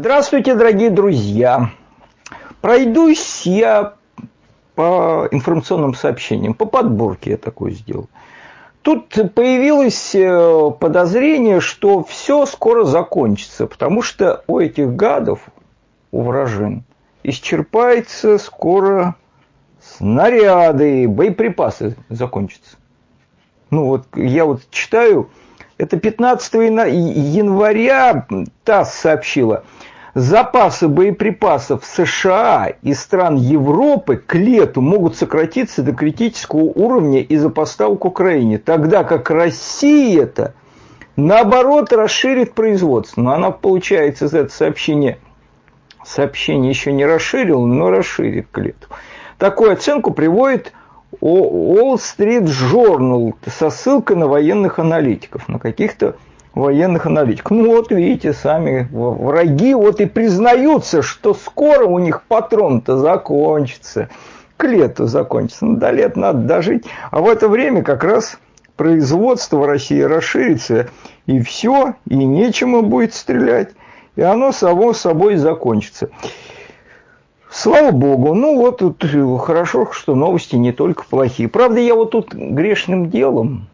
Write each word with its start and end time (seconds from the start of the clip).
Здравствуйте, 0.00 0.54
дорогие 0.54 0.90
друзья. 0.90 1.72
Пройдусь 2.60 3.42
я 3.46 3.94
по 4.76 5.26
информационным 5.32 5.94
сообщениям, 5.94 6.54
по 6.54 6.66
подборке 6.66 7.30
я 7.32 7.36
такое 7.36 7.72
сделал. 7.72 8.08
Тут 8.82 9.08
появилось 9.34 10.14
э, 10.14 10.70
подозрение, 10.78 11.58
что 11.58 12.04
все 12.04 12.46
скоро 12.46 12.84
закончится, 12.84 13.66
потому 13.66 14.02
что 14.02 14.44
у 14.46 14.60
этих 14.60 14.94
гадов, 14.94 15.40
у 16.12 16.22
вражин, 16.22 16.84
исчерпается 17.24 18.38
скоро 18.38 19.16
снаряды, 19.82 21.08
боеприпасы 21.08 21.96
закончатся. 22.08 22.76
Ну 23.70 23.86
вот 23.86 24.06
я 24.14 24.44
вот 24.44 24.62
читаю, 24.70 25.28
это 25.78 25.96
15 25.96 26.54
января 26.54 28.26
ТАСС 28.64 28.94
сообщила, 28.94 29.64
запасы 30.14 30.88
боеприпасов 30.88 31.84
США 31.84 32.72
и 32.82 32.92
стран 32.94 33.36
Европы 33.36 34.16
к 34.16 34.34
лету 34.34 34.80
могут 34.80 35.16
сократиться 35.16 35.82
до 35.82 35.92
критического 35.92 36.60
уровня 36.60 37.22
из-за 37.22 37.48
поставок 37.48 38.04
Украине, 38.04 38.58
тогда 38.58 39.04
как 39.04 39.30
Россия-то 39.30 40.54
наоборот 41.16 41.92
расширит 41.92 42.54
производство. 42.54 43.22
Но 43.22 43.32
она, 43.32 43.50
получается, 43.52 44.26
из 44.26 44.34
этого 44.34 44.48
сообщения, 44.48 45.18
сообщение 46.04 46.70
еще 46.70 46.92
не 46.92 47.06
расширила, 47.06 47.64
но 47.64 47.90
расширит 47.90 48.48
к 48.50 48.58
лету. 48.58 48.88
Такую 49.38 49.72
оценку 49.72 50.12
приводит 50.12 50.72
Wall 51.20 51.96
Street 51.96 52.44
Journal 52.44 53.34
со 53.46 53.70
ссылкой 53.70 54.16
на 54.16 54.26
военных 54.28 54.78
аналитиков, 54.78 55.48
на 55.48 55.58
каких-то 55.58 56.16
военных 56.54 57.06
аналитиков. 57.06 57.50
Ну 57.52 57.68
вот 57.68 57.90
видите, 57.90 58.32
сами 58.32 58.88
враги 58.90 59.74
вот 59.74 60.00
и 60.00 60.06
признаются, 60.06 61.02
что 61.02 61.34
скоро 61.34 61.86
у 61.86 61.98
них 61.98 62.22
патрон-то 62.22 62.98
закончится, 62.98 64.08
к 64.56 64.64
лету 64.64 65.06
закончится. 65.06 65.64
Ну, 65.64 65.76
до 65.76 65.90
лет 65.90 66.16
надо 66.16 66.40
дожить. 66.40 66.84
А 67.10 67.20
в 67.20 67.28
это 67.28 67.48
время 67.48 67.82
как 67.82 68.04
раз 68.04 68.38
производство 68.76 69.58
в 69.58 69.66
России 69.66 70.00
расширится, 70.00 70.88
и 71.26 71.40
все, 71.40 71.94
и 72.08 72.16
нечему 72.16 72.82
будет 72.82 73.14
стрелять, 73.14 73.70
и 74.16 74.22
оно 74.22 74.52
само 74.52 74.92
собой 74.92 75.36
закончится. 75.36 76.10
Слава 77.50 77.92
богу, 77.92 78.34
ну 78.34 78.56
вот 78.56 78.78
тут 78.78 79.04
хорошо, 79.40 79.90
что 79.92 80.14
новости 80.14 80.56
не 80.56 80.72
только 80.72 81.04
плохие. 81.04 81.48
Правда, 81.48 81.80
я 81.80 81.94
вот 81.94 82.10
тут 82.10 82.34
грешным 82.34 83.08
делом 83.08 83.68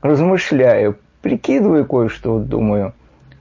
размышляю, 0.00 0.96
прикидываю 1.22 1.84
кое-что, 1.84 2.34
вот 2.34 2.48
думаю. 2.48 2.94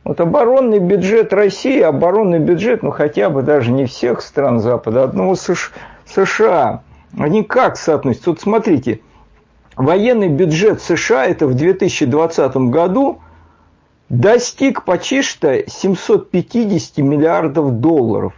Вот 0.03 0.19
оборонный 0.19 0.79
бюджет 0.79 1.31
России, 1.33 1.79
оборонный 1.79 2.39
бюджет, 2.39 2.81
ну 2.81 2.89
хотя 2.89 3.29
бы 3.29 3.43
даже 3.43 3.71
не 3.71 3.85
всех 3.85 4.21
стран 4.21 4.59
Запада, 4.59 5.03
одного 5.03 5.35
США, 5.35 6.81
они 7.15 7.43
как 7.43 7.77
соотносятся? 7.77 8.31
Вот 8.31 8.41
смотрите, 8.41 9.01
военный 9.75 10.29
бюджет 10.29 10.81
США 10.81 11.27
это 11.27 11.45
в 11.45 11.53
2020 11.53 12.55
году– 12.57 13.19
достиг 14.11 14.83
почти 14.83 15.21
что 15.21 15.63
750 15.65 16.97
миллиардов 16.97 17.79
долларов. 17.79 18.33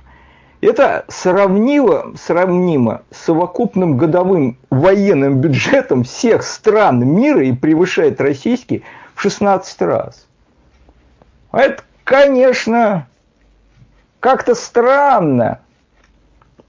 Это 0.62 1.04
сравнимо, 1.10 2.14
сравнимо 2.16 3.02
с 3.12 3.26
совокупным 3.26 3.98
годовым 3.98 4.58
военным 4.70 5.42
бюджетом 5.42 6.04
всех 6.04 6.44
стран 6.44 7.06
мира 7.06 7.44
и 7.44 7.54
превышает 7.54 8.22
российский 8.22 8.84
в 9.16 9.22
16 9.22 9.82
раз. 9.82 10.28
А 11.52 11.62
это, 11.62 11.84
конечно, 12.04 13.08
как-то 14.20 14.54
странно. 14.54 15.60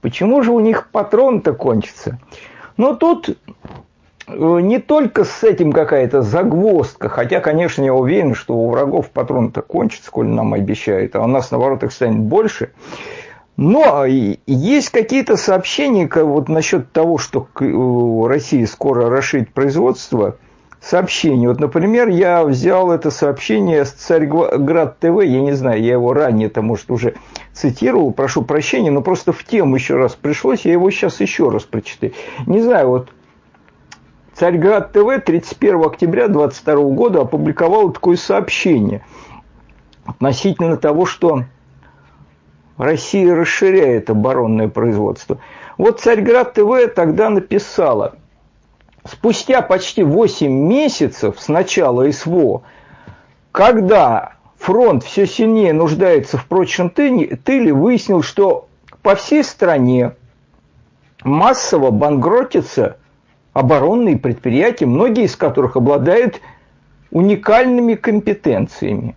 Почему 0.01 0.41
же 0.41 0.51
у 0.51 0.59
них 0.59 0.89
патрон-то 0.89 1.53
кончится? 1.53 2.17
Но 2.75 2.95
тут 2.95 3.37
не 4.27 4.79
только 4.79 5.23
с 5.23 5.43
этим 5.43 5.71
какая-то 5.71 6.21
загвоздка, 6.21 7.09
хотя, 7.09 7.39
конечно, 7.39 7.83
я 7.83 7.93
уверен, 7.93 8.35
что 8.35 8.55
у 8.55 8.69
врагов 8.69 9.09
патрон-то 9.09 9.61
кончится, 9.61 10.07
сколь 10.07 10.27
нам 10.27 10.53
обещают, 10.53 11.15
а 11.15 11.23
у 11.23 11.27
нас, 11.27 11.51
наоборот, 11.51 11.83
их 11.83 11.91
станет 11.91 12.19
больше– 12.19 12.71
но 13.57 14.05
есть 14.05 14.89
какие-то 14.89 15.37
сообщения 15.37 16.09
вот 16.13 16.49
насчет 16.49 16.91
того, 16.91 17.17
что 17.17 17.47
Россия 18.27 18.65
скоро 18.65 19.09
расширит 19.09 19.53
производство. 19.53 20.37
Сообщения. 20.81 21.47
Вот, 21.47 21.59
например, 21.59 22.09
я 22.09 22.43
взял 22.45 22.91
это 22.91 23.09
сообщение 23.09 23.85
с 23.85 23.91
Царьград 23.91 24.99
ТВ, 24.99 25.23
я 25.23 25.41
не 25.41 25.53
знаю, 25.53 25.81
я 25.81 25.93
его 25.93 26.13
ранее-то, 26.13 26.61
может, 26.61 26.91
уже 26.91 27.15
цитировал, 27.53 28.11
прошу 28.11 28.43
прощения, 28.43 28.91
но 28.91 29.01
просто 29.01 29.33
в 29.33 29.43
тему 29.45 29.77
еще 29.77 29.95
раз 29.95 30.13
пришлось, 30.13 30.63
я 30.63 30.73
его 30.73 30.91
сейчас 30.91 31.21
еще 31.21 31.49
раз 31.49 31.63
прочитаю. 31.63 32.13
Не 32.45 32.61
знаю, 32.61 32.89
вот 32.89 33.09
Царьград 34.35 34.91
ТВ 34.91 35.23
31 35.23 35.85
октября 35.85 36.27
2022 36.27 36.75
года 36.93 37.21
опубликовал 37.21 37.91
такое 37.91 38.17
сообщение 38.17 39.05
относительно 40.05 40.75
того, 40.75 41.05
что 41.05 41.45
Россия 42.77 43.33
расширяет 43.33 44.09
оборонное 44.09 44.67
производство. 44.67 45.39
Вот 45.77 46.01
Царьград 46.01 46.53
ТВ 46.53 46.93
тогда 46.93 47.29
написала, 47.29 48.15
спустя 49.05 49.61
почти 49.61 50.03
8 50.03 50.51
месяцев 50.51 51.39
с 51.39 51.47
начала 51.47 52.11
СВО, 52.11 52.63
когда 53.53 54.33
фронт 54.57 55.05
все 55.05 55.27
сильнее 55.27 55.71
нуждается 55.71 56.37
в 56.37 56.45
прочном 56.47 56.89
тыле, 56.89 57.73
выяснил, 57.73 58.21
что 58.21 58.67
по 59.01 59.15
всей 59.15 59.45
стране 59.45 60.13
массово 61.23 61.89
банкротятся 61.91 62.97
оборонные 63.55 64.17
предприятия, 64.17 64.85
многие 64.85 65.23
из 65.23 65.35
которых 65.37 65.77
обладают 65.77 66.41
уникальными 67.09 67.95
компетенциями 67.95 69.15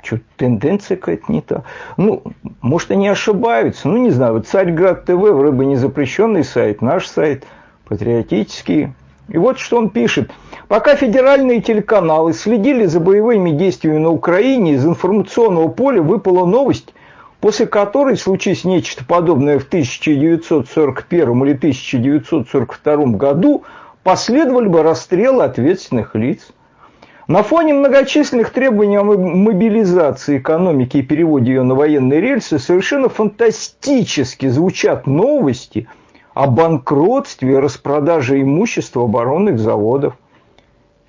что 0.00 0.20
тенденция 0.36 0.96
какая-то 0.96 1.30
не 1.30 1.42
та. 1.42 1.64
Ну, 1.98 2.22
может, 2.62 2.90
они 2.92 3.08
ошибаются, 3.08 3.88
ну, 3.88 3.98
не 3.98 4.10
знаю, 4.10 4.34
вот 4.34 4.46
Царьград 4.46 5.04
ТВ, 5.04 5.12
вроде 5.12 5.52
бы 5.52 5.66
не 5.66 5.76
запрещенный 5.76 6.44
сайт, 6.44 6.80
наш 6.80 7.06
сайт, 7.06 7.44
патриотический. 7.84 8.94
И 9.28 9.36
вот 9.36 9.58
что 9.58 9.76
он 9.76 9.90
пишет. 9.90 10.30
Пока 10.68 10.96
федеральные 10.96 11.60
телеканалы 11.60 12.32
следили 12.32 12.86
за 12.86 13.00
боевыми 13.00 13.50
действиями 13.50 13.98
на 13.98 14.08
Украине, 14.08 14.74
из 14.74 14.86
информационного 14.86 15.68
поля 15.68 16.00
выпала 16.00 16.46
новость, 16.46 16.94
после 17.40 17.66
которой, 17.66 18.16
случись 18.16 18.64
нечто 18.64 19.04
подобное 19.04 19.58
в 19.58 19.66
1941 19.66 21.44
или 21.44 21.54
1942 21.54 22.96
году, 23.16 23.64
последовали 24.02 24.68
бы 24.68 24.82
расстрелы 24.82 25.44
ответственных 25.44 26.14
лиц. 26.14 26.48
На 27.28 27.42
фоне 27.42 27.74
многочисленных 27.74 28.50
требований 28.50 28.96
о 28.96 29.04
мобилизации 29.04 30.38
экономики 30.38 30.96
и 30.96 31.02
переводе 31.02 31.52
ее 31.52 31.62
на 31.62 31.74
военные 31.74 32.20
рельсы 32.20 32.58
совершенно 32.58 33.10
фантастически 33.10 34.48
звучат 34.48 35.06
новости 35.06 35.88
о 36.32 36.46
банкротстве 36.46 37.52
и 37.52 37.56
распродаже 37.56 38.40
имущества 38.40 39.04
оборонных 39.04 39.58
заводов. 39.58 40.14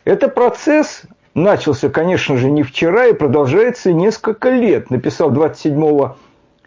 Это 0.04 0.28
процесс 0.28 1.04
начался, 1.34 1.90
конечно 1.90 2.38
же, 2.38 2.50
не 2.50 2.64
вчера 2.64 3.08
и 3.08 3.14
продолжается 3.14 3.94
несколько 3.94 4.50
лет, 4.50 4.90
написал 4.90 5.32
27, 5.32 6.10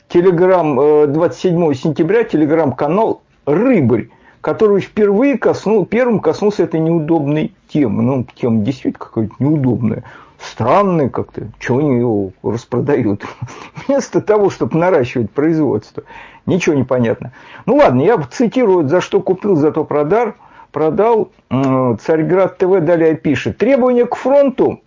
телеграм, 0.09 1.13
27 1.13 1.71
э, 1.71 1.75
сентября 1.75 2.25
телеграм-канал 2.25 3.23
«Рыбарь» 3.47 4.09
который 4.43 4.81
впервые 4.81 5.39
коснул, 5.39 5.87
первым 5.87 6.21
коснулся 6.21 6.65
этой 6.65 6.81
неудобной 6.81 7.55
темы. 7.69 8.03
Ну, 8.03 8.27
тема 8.35 8.65
действительно 8.65 9.07
какая-то 9.07 9.35
неудобная, 9.39 10.03
странная 10.39 11.09
как-то. 11.09 11.47
Чего 11.59 11.79
они 11.79 11.99
его 11.99 12.33
распродают? 12.43 13.25
Вместо 13.87 14.21
того, 14.21 14.51
чтобы 14.51 14.77
наращивать 14.77 15.31
производство. 15.31 16.03
Ничего 16.45 16.75
не 16.75 16.83
понятно. 16.83 17.33
Ну 17.67 17.77
ладно, 17.77 18.03
я 18.03 18.19
цитирую, 18.19 18.89
за 18.89 19.01
что 19.01 19.21
купил, 19.21 19.55
зато 19.55 19.85
продар, 19.85 20.35
продал. 20.73 21.31
Царьград 21.51 22.59
ТВ 22.59 22.81
далее 22.81 23.15
пишет. 23.15 23.59
Требования 23.59 24.07
к 24.07 24.17
фронту 24.17 24.81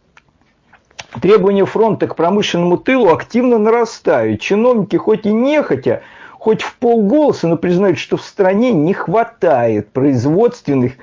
Требования 1.21 1.65
фронта 1.65 2.07
к 2.07 2.15
промышленному 2.15 2.77
тылу 2.77 3.13
активно 3.13 3.57
нарастают. 3.57 4.41
Чиновники, 4.41 4.97
хоть 4.97 5.25
и 5.25 5.31
нехотя, 5.31 6.01
хоть 6.33 6.61
в 6.61 6.75
полголоса, 6.77 7.47
но 7.47 7.57
признают, 7.57 7.97
что 7.97 8.17
в 8.17 8.21
стране 8.21 8.73
не 8.73 8.93
хватает 8.93 9.91
производственных 9.91 10.93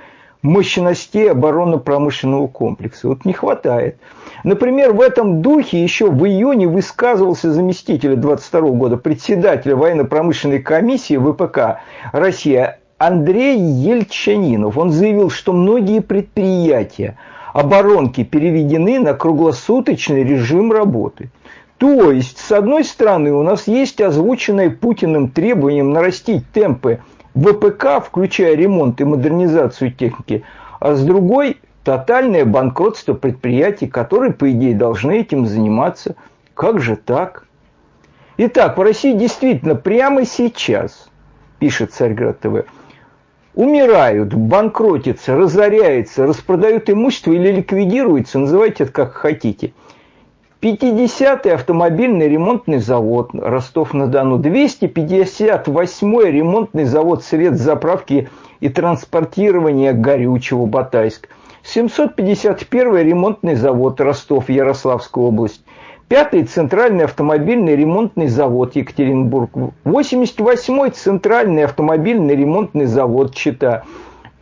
мощностей 0.43 1.31
оборонно-промышленного 1.31 2.49
комплекса. 2.49 3.09
Вот 3.09 3.25
не 3.25 3.33
хватает. 3.33 3.99
Например, 4.45 4.93
в 4.93 5.01
этом 5.01 5.41
духе 5.41 5.83
еще 5.83 6.11
в 6.11 6.27
июне 6.27 6.67
высказывался 6.67 7.51
заместитель 7.53 8.17
22 8.17 8.61
года 8.71 8.97
председателя 8.97 9.77
военно-промышленной 9.77 10.61
комиссии 10.61 11.17
ВПК 11.17 11.81
Россия 12.13 12.81
Андрей 13.05 13.59
Ельчанинов. 13.59 14.79
Он 14.79 14.93
заявил, 14.93 15.29
что 15.29 15.53
многие 15.53 16.01
предприятия, 16.01 17.19
оборонки 17.53 18.23
переведены 18.23 19.01
на 19.01 19.13
круглосуточный 19.13 20.23
режим 20.23 20.71
работы. 20.71 21.29
То 21.79 22.13
есть, 22.13 22.39
с 22.39 22.53
одной 22.53 22.85
стороны, 22.85 23.33
у 23.33 23.43
нас 23.43 23.67
есть 23.67 24.01
озвученное 24.01 24.71
Путиным 24.71 25.31
требованием 25.31 25.93
нарастить 25.93 26.45
темпы 26.53 27.01
ВПК, 27.35 28.05
включая 28.07 28.55
ремонт 28.55 29.01
и 29.01 29.05
модернизацию 29.05 29.91
техники, 29.91 30.45
а 30.79 30.95
с 30.95 31.05
другой– 31.05 31.57
тотальное 31.83 32.45
банкротство 32.45 33.15
предприятий, 33.15 33.89
которые, 33.89 34.33
по 34.33 34.49
идее, 34.49 34.77
должны 34.77 35.19
этим 35.19 35.47
заниматься. 35.47 36.15
Как 36.55 36.81
же 36.81 36.95
так? 36.95 37.49
Итак, 38.37 38.79
в 38.79 38.81
России 38.81 39.13
действительно 39.13 39.75
прямо 39.75 40.25
сейчас, 40.25 41.09
пишет 41.59 41.93
Царьград 41.93 42.39
ТВ, 42.39 42.65
умирают, 43.55 44.35
банкротятся, 44.35 45.37
разоряются, 45.37 46.27
распродают 46.27 46.91
имущество 46.91 47.33
или 47.33 47.53
ликвидируются, 47.53 48.39
называйте 48.39 48.85
это 48.85 48.93
как 48.93 49.13
хотите. 49.15 49.73
50-й 50.61 51.51
автомобильный 51.51 52.29
ремонтный 52.29 52.79
завод 52.79 53.31
Ростов-на-Дону, 53.35 54.39
258-й 54.39 56.31
ремонтный 56.31 56.85
завод 56.85 57.25
средств 57.25 57.65
заправки 57.65 58.29
и 58.61 58.69
транспортирования 58.69 59.93
горючего 59.93 60.67
Батайск, 60.67 61.29
751-й 61.65 63.03
ремонтный 63.03 63.57
завод 63.57 64.01
Ростов, 64.01 64.49
Ярославская 64.49 65.25
область, 65.25 65.65
Пятый 66.13 66.45
центральный 66.45 67.05
автомобильный 67.05 67.75
ремонтный 67.75 68.27
завод 68.27 68.77
Екатеринбург. 68.77 69.49
88-й 69.87 70.91
центральный 70.91 71.65
автомобильный 71.65 72.37
ремонтный 72.37 72.85
завод 72.85 73.35
Чита. 73.35 73.85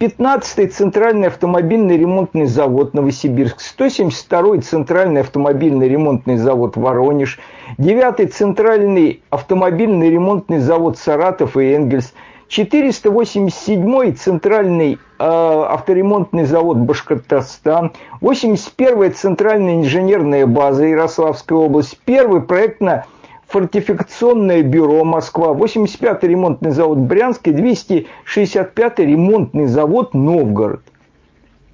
15-й 0.00 0.66
центральный 0.66 1.28
автомобильный 1.28 1.96
ремонтный 1.96 2.46
завод 2.46 2.92
Новосибирск, 2.92 3.58
172-й 3.60 4.62
центральный 4.62 5.20
автомобильный 5.20 5.88
ремонтный 5.88 6.38
завод 6.38 6.76
Воронеж, 6.76 7.38
9-й 7.78 8.26
центральный 8.26 9.22
автомобильный 9.30 10.10
ремонтный 10.10 10.58
завод 10.58 10.98
Саратов 10.98 11.56
и 11.56 11.72
Энгельс– 11.72 12.12
487-й 12.50 14.12
центральный 14.12 14.94
э, 14.94 14.98
авторемонтный 15.18 16.44
завод 16.44 16.76
Башкортостан, 16.78 17.92
81-я 18.20 19.10
центральная 19.12 19.76
инженерная 19.76 20.46
база 20.46 20.84
Ярославская 20.84 21.56
область, 21.56 21.96
первый 22.04 22.42
проектно-фортификационное 22.42 24.62
бюро 24.62 25.04
Москва, 25.04 25.52
85-й 25.52 26.26
ремонтный 26.26 26.72
завод 26.72 26.98
Брянск 26.98 27.46
и 27.46 27.52
265-й 27.52 29.06
ремонтный 29.06 29.66
завод 29.66 30.12
Новгород. 30.12 30.82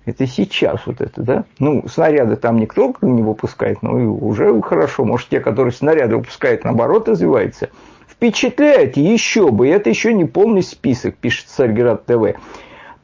Это 0.04 0.26
сейчас 0.26 0.86
вот 0.86 1.00
это, 1.00 1.22
да? 1.22 1.44
Ну, 1.58 1.88
снаряды 1.88 2.36
там 2.36 2.58
никто 2.58 2.94
не 3.00 3.22
выпускает, 3.22 3.80
но 3.82 3.94
уже 3.94 4.60
хорошо. 4.60 5.06
Может, 5.06 5.30
те, 5.30 5.40
которые 5.40 5.72
снаряды 5.72 6.16
выпускают, 6.16 6.64
наоборот, 6.64 7.08
развиваются– 7.08 7.70
Впечатляет 8.16 8.96
еще 8.96 9.50
бы, 9.50 9.68
это 9.68 9.90
еще 9.90 10.14
не 10.14 10.24
полный 10.24 10.62
список, 10.62 11.16
пишет 11.16 11.48
Царьград 11.48 12.06
ТВ. 12.06 12.38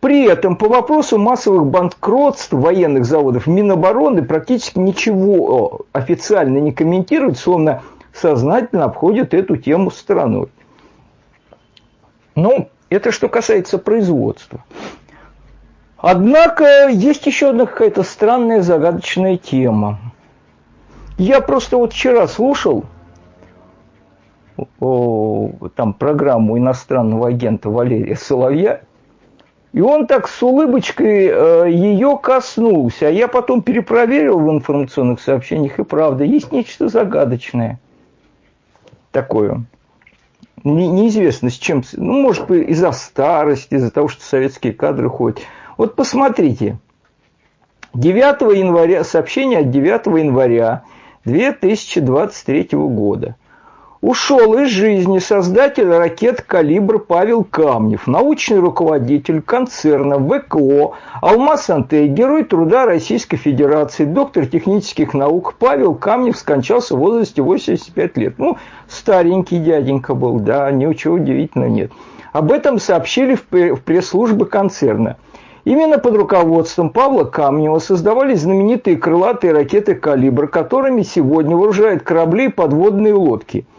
При 0.01 0.25
этом 0.25 0.57
по 0.57 0.69
вопросу 0.69 1.19
массовых 1.19 1.67
банкротств 1.67 2.53
военных 2.53 3.05
заводов 3.05 3.47
Минобороны 3.47 4.23
практически 4.23 4.79
ничего 4.79 5.83
официально 5.93 6.59
не 6.59 6.73
комментирует, 6.73 7.37
словно 7.37 7.83
сознательно 8.15 8.85
обходит 8.85 9.35
эту 9.35 9.59
тему 9.59 9.91
стороной. 9.91 10.49
Ну, 12.35 12.71
это 12.89 13.13
что 13.13 13.29
касается 13.29 13.77
производства. 13.77 14.65
Однако 15.99 16.89
есть 16.89 17.27
еще 17.27 17.51
одна 17.51 17.67
какая-то 17.67 18.03
странная 18.03 18.63
загадочная 18.63 19.37
тема. 19.37 20.01
Я 21.19 21.43
просто 21.43 21.77
вот 21.77 21.93
вчера 21.93 22.27
слушал 22.27 22.87
там 24.79 25.95
программу 25.95 26.59
иностранного 26.59 27.29
агента 27.29 27.71
Валерия 27.71 28.17
Соловья, 28.17 28.83
и 29.73 29.81
он 29.81 30.07
так 30.07 30.29
с 30.29 30.43
улыбочкой 30.43 31.29
э, 31.29 31.71
ее 31.71 32.19
коснулся. 32.23 33.09
А 33.09 33.11
я 33.11 33.27
потом 33.27 33.63
перепроверил 33.63 34.39
в 34.39 34.51
информационных 34.51 35.21
сообщениях, 35.21 35.79
и 35.79 35.85
правда, 35.85 36.25
есть 36.25 36.53
нечто 36.53 36.89
загадочное 36.89 37.81
такое. 39.13 39.65
Не, 40.65 40.89
неизвестно 40.89 41.51
с 41.51 41.55
чем, 41.55 41.83
ну, 41.95 42.21
может 42.21 42.47
быть, 42.47 42.69
из-за 42.69 42.93
старости, 42.93 43.75
из-за 43.75 43.91
того, 43.91 44.09
что 44.09 44.23
советские 44.23 44.75
кадры 44.75 45.09
ходят. 45.09 45.41
Вот 45.77 45.97
посмотрите, 45.97 46.79
9 47.95 48.57
января, 48.57 49.05
сообщение 49.05 49.61
от 49.61 49.71
9 49.71 50.07
января 50.23 50.85
2023 51.25 52.69
года. 52.73 53.37
Ушел 54.03 54.59
из 54.59 54.69
жизни 54.69 55.21
создатель 55.21 55.89
ракет 55.89 56.43
«Калибр» 56.43 56.99
Павел 56.99 57.45
Камнев, 57.45 58.09
научный 58.09 58.59
руководитель 58.59 59.41
концерна 59.41 60.19
ВКО 60.19 60.95
«Алмаз-Антей», 61.23 62.09
герой 62.09 62.43
труда 62.43 62.85
Российской 62.85 63.37
Федерации, 63.37 64.05
доктор 64.05 64.47
технических 64.47 65.15
наук 65.15 65.55
Павел 65.57 65.95
Камнев 65.95 66.37
скончался 66.37 66.97
в 66.97 66.99
возрасте 66.99 67.43
85 67.43 68.17
лет. 68.17 68.35
Ну, 68.39 68.59
старенький 68.89 69.61
дяденька 69.61 70.15
был, 70.15 70.41
да, 70.41 70.69
ничего 70.73 71.15
удивительного 71.15 71.71
нет. 71.71 71.93
Об 72.33 72.51
этом 72.51 72.81
сообщили 72.81 73.37
в 73.37 73.83
пресс-службе 73.83 74.47
концерна. 74.47 75.17
Именно 75.65 75.99
под 75.99 76.17
руководством 76.17 76.91
Павла 76.91 77.23
Камнева 77.23 77.79
создавались 77.79 78.41
знаменитые 78.41 78.97
крылатые 78.97 79.53
ракеты 79.53 79.95
«Калибр», 79.95 80.49
которыми 80.49 81.03
сегодня 81.03 81.55
вооружают 81.55 82.03
корабли 82.03 82.47
и 82.47 82.49
подводные 82.49 83.15
лодки– 83.15 83.65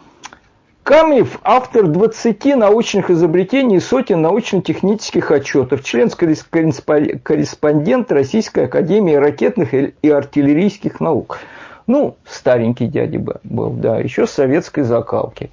Камнев– 0.84 1.40
автор 1.44 1.88
20 1.88 2.46
научных 2.58 3.10
изобретений 3.10 3.78
и 3.78 3.80
сотен 3.80 4.22
научно-технических 4.22 5.32
отчетов, 5.32 5.82
член-корреспондент 5.82 8.12
Российской 8.12 8.66
Академии 8.66 9.14
ракетных 9.14 9.74
и 9.74 10.10
артиллерийских 10.10 11.00
наук. 11.00 11.40
Ну, 11.88 12.18
старенький 12.26 12.88
дядя 12.88 13.18
был, 13.44 13.70
да, 13.70 14.00
еще 14.00 14.28
с 14.28 14.32
советской 14.32 14.84
закалки. 14.84 15.50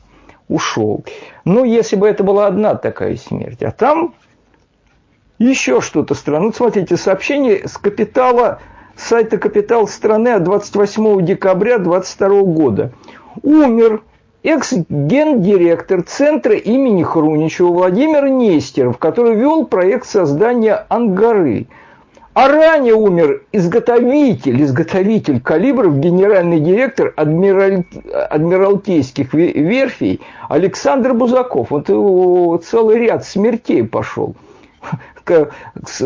Ушел. 0.49 1.05
Ну, 1.45 1.65
если 1.65 1.95
бы 1.95 2.09
это 2.09 2.25
была 2.25 2.49
одна 2.49 2.75
такая 2.75 3.15
смерть. 3.17 3.63
А 3.63 3.71
там 3.71 4.15
еще 5.39 5.81
что-то 5.81 6.15
странное. 6.15 6.49
Вот 6.49 6.57
смотрите, 6.57 6.97
сообщение 6.97 7.69
с 7.69 7.79
капитала, 7.79 8.59
сайта 8.97 9.39
«Капитал 9.39 9.87
страны» 9.87 10.31
от 10.31 10.43
28 10.43 11.25
декабря 11.25 11.79
2022 11.79 12.43
года. 12.43 12.91
Умер 13.45 14.03
экс-гендиректор 14.43 16.03
Центра 16.03 16.55
имени 16.55 17.03
Хруничева 17.03 17.69
Владимир 17.69 18.29
Нестеров, 18.29 18.99
который 18.99 19.37
вел 19.37 19.67
проект 19.67 20.07
создания 20.07 20.87
«Ангары». 20.89 21.67
А 22.33 22.49
ранее 22.49 22.95
умер 22.95 23.43
изготовитель, 23.51 24.63
изготовитель 24.63 25.41
калибров, 25.41 25.99
генеральный 25.99 26.61
директор 26.61 27.13
адмираль, 27.17 27.83
адмиралтейских 28.31 29.35
верфей 29.35 30.21
Александр 30.49 31.13
Бузаков. 31.13 31.71
Вот 31.71 31.89
его 31.89 32.57
целый 32.59 32.99
ряд 32.99 33.25
смертей 33.25 33.83
пошел. 33.83 34.37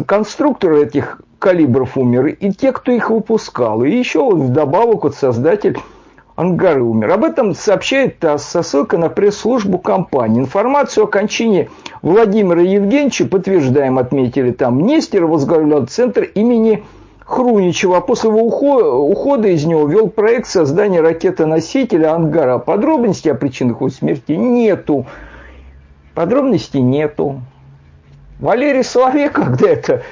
Конструктор 0.06 0.73
этих 0.73 1.20
калибров 1.38 1.99
умер, 1.99 2.28
и 2.28 2.50
те, 2.52 2.73
кто 2.73 2.90
их 2.90 3.11
выпускал. 3.11 3.85
И 3.85 3.90
еще 3.90 4.28
вдобавок 4.30 5.04
вот 5.04 5.14
создатель 5.14 5.76
Ангары 6.36 6.82
умер. 6.82 7.12
Об 7.12 7.24
этом 7.24 7.54
сообщает 7.54 8.18
ТАСС 8.18 8.44
со 8.44 8.62
ссылкой 8.62 8.98
на 8.98 9.08
пресс-службу 9.08 9.78
компании. 9.78 10.40
Информацию 10.40 11.04
о 11.04 11.06
кончине 11.06 11.70
Владимира 12.02 12.60
Евгеньевича, 12.60 13.26
подтверждаем, 13.26 13.98
отметили 13.98 14.50
там, 14.50 14.80
Нестер 14.84 15.26
возглавлял 15.26 15.86
центр 15.86 16.22
имени 16.22 16.82
Хруничева, 17.24 17.98
а 17.98 18.00
после 18.00 18.30
его 18.30 18.42
ухода 18.42 19.48
из 19.48 19.64
него 19.64 19.86
вел 19.86 20.08
проект 20.08 20.48
создания 20.48 21.00
ракеты-носителя 21.00 22.12
«Ангара». 22.12 22.58
Подробностей 22.58 23.30
о 23.30 23.36
причинах 23.36 23.76
его 23.76 23.88
смерти 23.88 24.32
нету. 24.32 25.06
Подробностей 26.14 26.80
нету. 26.80 27.42
Валерий 28.40 28.82
Соловей, 28.82 29.28
когда 29.30 29.68
это 29.68 30.02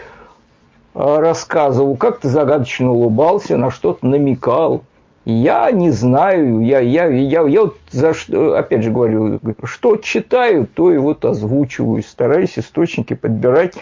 а, 0.94 1.20
рассказывал, 1.20 1.96
как-то 1.96 2.28
загадочно 2.28 2.92
улыбался, 2.92 3.56
на 3.56 3.72
что-то 3.72 4.06
намекал. 4.06 4.84
Я 5.24 5.70
не 5.70 5.90
знаю, 5.90 6.60
я, 6.60 6.80
я, 6.80 7.06
я, 7.06 7.42
я 7.42 7.62
вот 7.62 7.78
за 7.90 8.12
что, 8.12 8.56
опять 8.56 8.82
же 8.82 8.90
говорю, 8.90 9.38
что 9.64 9.96
читаю, 9.96 10.66
то 10.66 10.92
и 10.92 10.98
вот 10.98 11.24
озвучиваю, 11.24 12.02
стараюсь 12.02 12.58
источники 12.58 13.14
подбирать 13.14 13.74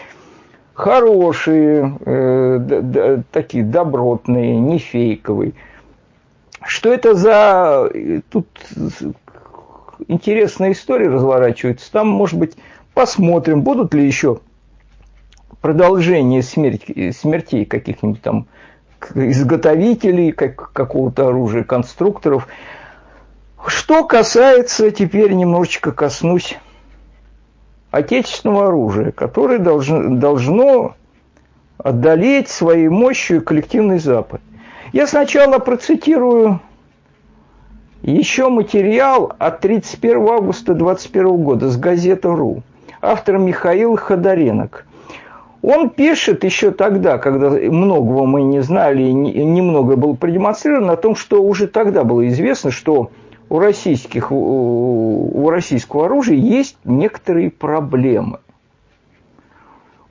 хорошие, 0.75 1.97
э, 2.05 2.57
д, 2.59 2.81
д, 2.81 3.23
такие 3.31 3.63
добротные, 3.63 4.59
не 4.59 4.77
фейковые. 4.77 5.53
Что 6.63 6.93
это 6.93 7.15
за... 7.15 7.91
Тут 8.29 8.47
интересная 10.07 10.73
история 10.73 11.09
разворачивается. 11.09 11.91
Там, 11.91 12.07
может 12.07 12.37
быть, 12.37 12.55
посмотрим, 12.93 13.61
будут 13.61 13.95
ли 13.95 14.05
еще 14.05 14.41
продолжение 15.61 16.43
смерти, 16.43 17.11
смертей 17.11 17.65
каких-нибудь 17.65 18.21
там 18.21 18.47
изготовителей 19.15 20.31
как, 20.31 20.71
какого-то 20.71 21.27
оружия, 21.27 21.63
конструкторов. 21.63 22.47
Что 23.65 24.03
касается, 24.03 24.91
теперь 24.91 25.33
немножечко 25.33 25.91
коснусь 25.91 26.57
отечественного 27.91 28.67
оружия, 28.67 29.11
которое 29.11 29.59
должно, 29.59 30.15
должно 30.15 30.95
одолеть 31.77 32.49
своей 32.49 32.87
мощью 32.87 33.43
коллективный 33.43 33.99
Запад. 33.99 34.41
Я 34.93 35.07
сначала 35.07 35.59
процитирую 35.59 36.59
еще 38.01 38.49
материал 38.49 39.33
от 39.37 39.59
31 39.59 40.17
августа 40.27 40.73
2021 40.73 41.43
года 41.43 41.69
с 41.69 41.77
газеты 41.77 42.29
«РУ». 42.29 42.63
Автор 43.01 43.37
Михаил 43.37 43.95
Ходоренок. 43.95 44.85
Он 45.61 45.89
пишет 45.89 46.43
еще 46.43 46.71
тогда, 46.71 47.17
когда 47.17 47.49
многого 47.49 48.25
мы 48.25 48.41
не 48.41 48.61
знали 48.61 49.03
и 49.03 49.13
немного 49.13 49.95
было 49.95 50.13
продемонстрировано, 50.13 50.93
о 50.93 50.97
том, 50.97 51.15
что 51.15 51.41
уже 51.43 51.67
тогда 51.67 52.03
было 52.03 52.27
известно, 52.29 52.71
что 52.71 53.11
у, 53.49 53.59
российских, 53.59 54.31
у 54.31 55.49
российского 55.49 56.05
оружия 56.05 56.37
есть 56.37 56.77
некоторые 56.83 57.51
проблемы. 57.51 58.39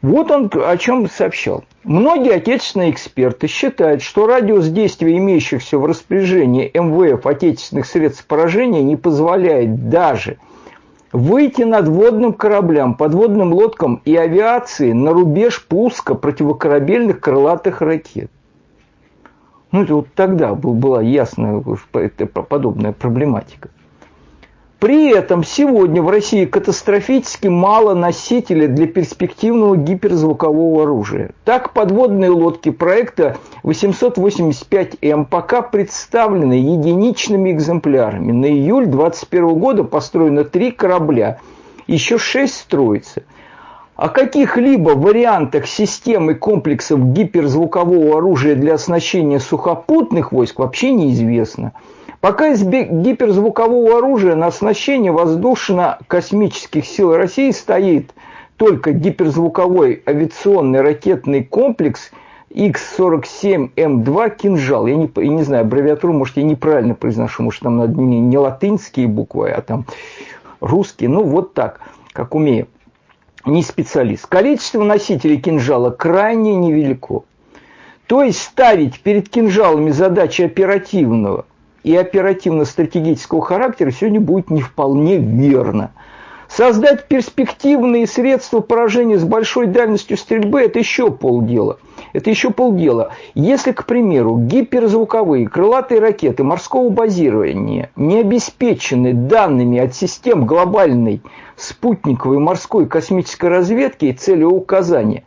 Вот 0.02 0.30
он 0.30 0.50
о 0.54 0.76
чем 0.78 1.10
сообщал. 1.10 1.64
Многие 1.84 2.32
отечественные 2.32 2.90
эксперты 2.90 3.48
считают, 3.48 4.02
что 4.02 4.26
радиус 4.26 4.68
действия 4.68 5.16
имеющихся 5.18 5.78
в 5.78 5.84
распоряжении 5.84 6.70
МВФ 6.72 7.26
отечественных 7.26 7.86
средств 7.86 8.24
поражения 8.26 8.82
не 8.82 8.96
позволяет 8.96 9.90
даже 9.90 10.38
выйти 11.12 11.62
над 11.62 11.88
водным 11.88 12.32
кораблям, 12.32 12.94
подводным 12.94 13.52
лодкам 13.52 14.00
и 14.04 14.14
авиации 14.16 14.92
на 14.92 15.12
рубеж 15.12 15.64
пуска 15.66 16.14
противокорабельных 16.14 17.20
крылатых 17.20 17.80
ракет. 17.80 18.30
Ну, 19.72 19.82
это 19.82 19.94
вот 19.94 20.08
тогда 20.14 20.54
была 20.54 21.00
ясная 21.02 21.62
подобная 22.26 22.92
проблематика. 22.92 23.70
При 24.80 25.10
этом 25.10 25.44
сегодня 25.44 26.00
в 26.00 26.08
России 26.08 26.46
катастрофически 26.46 27.48
мало 27.48 27.92
носителей 27.92 28.66
для 28.66 28.86
перспективного 28.86 29.76
гиперзвукового 29.76 30.84
оружия. 30.84 31.32
Так, 31.44 31.74
подводные 31.74 32.30
лодки 32.30 32.70
проекта 32.70 33.36
885М 33.62 35.26
пока 35.26 35.60
представлены 35.60 36.54
единичными 36.54 37.52
экземплярами. 37.52 38.32
На 38.32 38.46
июль 38.46 38.86
2021 38.86 39.58
года 39.58 39.84
построено 39.84 40.44
три 40.44 40.70
корабля, 40.70 41.40
еще 41.86 42.16
шесть 42.16 42.56
строится– 42.56 43.22
о 44.00 44.08
каких-либо 44.08 44.92
вариантах 44.92 45.66
системы 45.66 46.34
комплексов 46.34 47.12
гиперзвукового 47.12 48.16
оружия 48.16 48.54
для 48.54 48.72
оснащения 48.74 49.38
сухопутных 49.38 50.32
войск 50.32 50.58
вообще 50.58 50.90
неизвестно. 50.92 51.72
Пока 52.20 52.48
из 52.48 52.62
гиперзвукового 52.62 53.98
оружия 53.98 54.34
на 54.34 54.48
оснащение 54.48 55.10
воздушно-космических 55.10 56.84
сил 56.84 57.16
России 57.16 57.50
стоит 57.50 58.12
только 58.58 58.92
гиперзвуковой 58.92 60.02
авиационный 60.06 60.82
ракетный 60.82 61.42
комплекс 61.42 62.10
X-47М2 62.50 64.36
«Кинжал». 64.36 64.86
Я 64.86 64.96
не, 64.96 65.10
я 65.16 65.28
не 65.28 65.42
знаю, 65.44 65.62
аббревиатуру, 65.62 66.12
может, 66.12 66.36
я 66.36 66.42
неправильно 66.42 66.94
произношу, 66.94 67.42
может, 67.42 67.62
там 67.62 67.78
не, 67.78 68.20
не 68.20 68.36
латинские 68.36 69.08
буквы, 69.08 69.50
а 69.50 69.62
там 69.62 69.86
русские. 70.60 71.08
Ну, 71.08 71.22
вот 71.24 71.54
так, 71.54 71.80
как 72.12 72.34
умею 72.34 72.66
не 73.46 73.62
специалист. 73.62 74.26
Количество 74.26 74.84
носителей 74.84 75.40
кинжала 75.40 75.88
крайне 75.88 76.54
невелико. 76.56 77.22
То 78.06 78.22
есть 78.22 78.42
ставить 78.42 79.00
перед 79.00 79.30
кинжалами 79.30 79.90
задачи 79.90 80.42
оперативного 80.42 81.46
и 81.82 81.96
оперативно-стратегического 81.96 83.42
характера 83.42 83.90
сегодня 83.90 84.20
будет 84.20 84.50
не 84.50 84.62
вполне 84.62 85.18
верно. 85.18 85.92
Создать 86.48 87.06
перспективные 87.06 88.08
средства 88.08 88.58
поражения 88.58 89.18
с 89.18 89.24
большой 89.24 89.68
дальностью 89.68 90.16
стрельбы– 90.16 90.60
это 90.62 90.80
еще 90.80 91.12
полдела. 91.12 91.78
Это 92.12 92.28
еще 92.28 92.50
полдела. 92.50 93.12
Если, 93.36 93.70
к 93.70 93.86
примеру, 93.86 94.36
гиперзвуковые 94.36 95.48
крылатые 95.48 96.00
ракеты 96.00 96.42
морского 96.42 96.90
базирования 96.90 97.90
не 97.94 98.18
обеспечены 98.18 99.14
данными 99.14 99.78
от 99.78 99.94
систем 99.94 100.44
глобальной 100.44 101.22
спутниковой 101.54 102.38
морской 102.38 102.86
космической 102.86 103.48
разведки 103.48 104.06
и 104.06 104.12
целеуказания, 104.12 105.22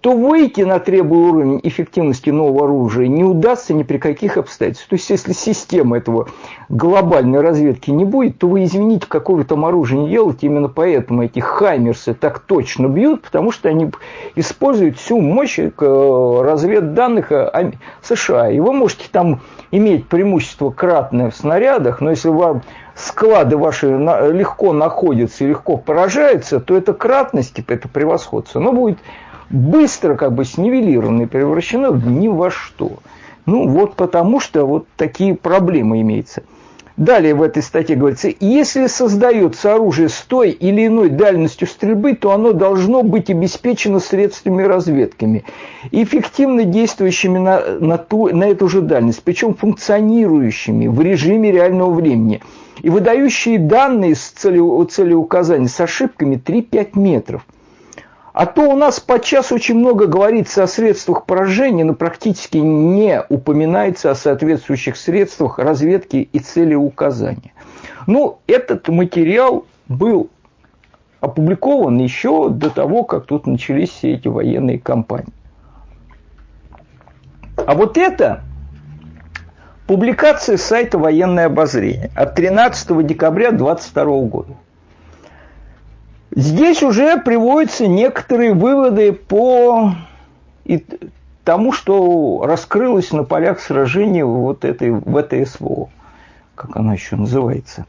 то 0.00 0.12
выйти 0.12 0.62
на 0.62 0.78
требуемый 0.78 1.30
уровень 1.30 1.60
эффективности 1.62 2.30
нового 2.30 2.64
оружия 2.64 3.06
не 3.06 3.22
удастся 3.22 3.74
ни 3.74 3.82
при 3.82 3.98
каких 3.98 4.38
обстоятельствах. 4.38 4.88
То 4.88 4.94
есть, 4.94 5.10
если 5.10 5.32
системы 5.32 5.98
этого 5.98 6.28
глобальной 6.70 7.40
разведки 7.40 7.90
не 7.90 8.04
будет, 8.04 8.38
то 8.38 8.48
вы, 8.48 8.64
извините, 8.64 9.06
какое 9.06 9.44
там 9.44 9.64
оружие 9.64 10.00
не 10.00 10.10
делаете. 10.10 10.46
Именно 10.46 10.68
поэтому 10.68 11.24
эти 11.24 11.40
хаймерсы 11.40 12.14
так 12.14 12.38
точно 12.38 12.86
бьют, 12.86 13.22
потому 13.22 13.52
что 13.52 13.68
они 13.68 13.90
используют 14.36 14.96
всю 14.96 15.20
мощь 15.20 15.58
э, 15.58 15.70
разведданных 15.78 17.30
э, 17.30 17.72
США. 18.02 18.50
И 18.50 18.58
вы 18.58 18.72
можете 18.72 19.04
там 19.12 19.40
иметь 19.70 20.08
преимущество 20.08 20.70
кратное 20.70 21.30
в 21.30 21.36
снарядах, 21.36 22.00
но 22.00 22.10
если 22.10 22.30
вам 22.30 22.62
склады 22.94 23.56
ваши 23.56 23.86
легко 23.86 24.72
находятся 24.72 25.44
и 25.44 25.48
легко 25.48 25.76
поражаются, 25.76 26.60
то 26.60 26.76
это 26.76 26.94
кратность, 26.94 27.54
типа 27.54 27.72
это 27.72 27.88
превосходство, 27.88 28.60
оно 28.60 28.72
будет 28.72 28.98
быстро 29.50 30.16
как 30.16 30.32
бы 30.32 30.44
снивелировано 30.44 31.22
и 31.22 31.26
превращено 31.26 31.92
ни 31.92 32.28
во 32.28 32.50
что. 32.50 32.98
Ну, 33.46 33.68
вот 33.68 33.94
потому 33.94 34.40
что 34.40 34.64
вот 34.64 34.86
такие 34.96 35.34
проблемы 35.34 36.00
имеются. 36.00 36.42
Далее 36.96 37.34
в 37.34 37.40
этой 37.40 37.62
статье 37.62 37.96
говорится, 37.96 38.30
если 38.40 38.86
создается 38.86 39.74
оружие 39.74 40.10
с 40.10 40.20
той 40.20 40.50
или 40.50 40.86
иной 40.86 41.08
дальностью 41.08 41.66
стрельбы, 41.66 42.14
то 42.14 42.32
оно 42.32 42.52
должно 42.52 43.02
быть 43.02 43.30
обеспечено 43.30 44.00
средствами 44.00 44.62
разведками, 44.62 45.44
эффективно 45.92 46.64
действующими 46.64 47.38
на, 47.38 47.62
на, 47.80 47.96
ту, 47.96 48.28
на 48.36 48.44
эту 48.44 48.68
же 48.68 48.82
дальность, 48.82 49.22
причем 49.24 49.54
функционирующими 49.54 50.88
в 50.88 51.00
режиме 51.00 51.50
реального 51.50 51.90
времени, 51.90 52.42
и 52.82 52.90
выдающие 52.90 53.58
данные 53.58 54.14
с 54.14 54.28
целью, 54.28 54.84
целеуказания 54.84 55.68
с 55.68 55.80
ошибками 55.80 56.36
3-5 56.36 56.90
метров– 56.96 57.46
а 58.32 58.46
то 58.46 58.62
у 58.62 58.76
нас 58.76 59.00
подчас 59.00 59.50
очень 59.50 59.76
много 59.76 60.06
говорится 60.06 60.62
о 60.62 60.68
средствах 60.68 61.26
поражения, 61.26 61.84
но 61.84 61.94
практически 61.94 62.58
не 62.58 63.22
упоминается 63.28 64.10
о 64.10 64.14
соответствующих 64.14 64.96
средствах 64.96 65.58
разведки 65.58 66.28
и 66.32 66.38
целеуказания. 66.38 67.52
Ну, 68.06 68.38
этот 68.46 68.88
материал 68.88 69.66
был 69.88 70.30
опубликован 71.20 71.98
еще 71.98 72.48
до 72.48 72.70
того, 72.70 73.04
как 73.04 73.26
тут 73.26 73.46
начались 73.46 73.90
все 73.90 74.14
эти 74.14 74.28
военные 74.28 74.78
кампании. 74.78 75.32
А 77.56 77.74
вот 77.74 77.98
это 77.98 78.42
публикация 79.86 80.56
сайта 80.56 80.98
«Военное 80.98 81.46
обозрение» 81.46 82.10
от 82.14 82.36
13 82.36 83.06
декабря 83.06 83.50
2022 83.50 84.04
года. 84.28 84.54
Здесь 86.30 86.82
уже 86.82 87.18
приводятся 87.18 87.86
некоторые 87.86 88.54
выводы 88.54 89.12
по 89.12 89.94
тому, 91.44 91.72
что 91.72 92.42
раскрылось 92.44 93.12
на 93.12 93.24
полях 93.24 93.60
сражений 93.60 94.22
вот 94.22 94.64
этой 94.64 94.92
ВТСВО, 94.92 95.88
как 96.54 96.76
она 96.76 96.94
еще 96.94 97.16
называется. 97.16 97.86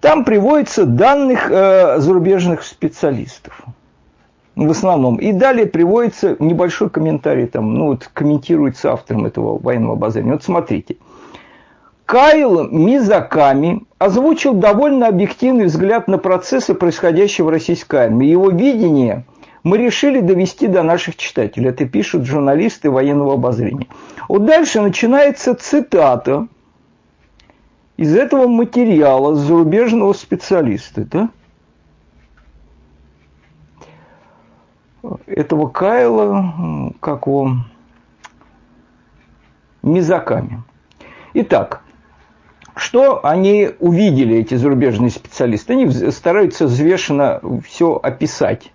Там 0.00 0.24
приводятся 0.24 0.86
данных 0.86 1.50
э, 1.50 1.98
зарубежных 1.98 2.62
специалистов 2.62 3.62
в 4.56 4.70
основном. 4.70 5.16
И 5.16 5.32
далее 5.32 5.66
приводится 5.66 6.36
небольшой 6.38 6.88
комментарий, 6.88 7.46
там, 7.46 7.74
ну 7.74 7.88
вот 7.88 8.08
комментируется 8.12 8.92
автором 8.92 9.26
этого 9.26 9.58
военного 9.58 9.94
обозрения. 9.94 10.32
Вот 10.32 10.44
смотрите– 10.44 10.96
Кайл 12.10 12.66
Мизаками 12.66 13.84
озвучил 14.00 14.54
довольно 14.54 15.08
объективный 15.08 15.66
взгляд 15.66 16.08
на 16.08 16.16
процессы, 16.16 16.74
происходящие 16.74 17.44
в 17.44 17.50
российской 17.50 18.06
армии. 18.06 18.28
Его 18.28 18.48
видение 18.48 19.26
мы 19.62 19.76
решили 19.76 20.20
довести 20.20 20.68
до 20.68 20.82
наших 20.82 21.16
читателей. 21.16 21.68
Это 21.68 21.84
пишут 21.86 22.24
журналисты 22.24 22.90
военного 22.90 23.34
обозрения. 23.34 23.88
Вот 24.26 24.46
дальше 24.46 24.80
начинается 24.80 25.54
цитата 25.54 26.48
из 27.98 28.16
этого 28.16 28.48
материала 28.48 29.34
зарубежного 29.34 30.14
специалиста. 30.14 31.04
Да? 31.04 31.30
Этого 35.26 35.68
Кайла, 35.68 36.94
как 37.00 37.26
его, 37.26 37.50
Мизаками. 39.82 40.62
Итак, 41.34 41.82
что 42.76 43.24
они 43.24 43.70
увидели, 43.78 44.36
эти 44.36 44.54
зарубежные 44.54 45.10
специалисты? 45.10 45.72
Они 45.74 45.90
стараются 46.10 46.66
взвешенно 46.66 47.40
все 47.66 47.98
описать, 48.02 48.72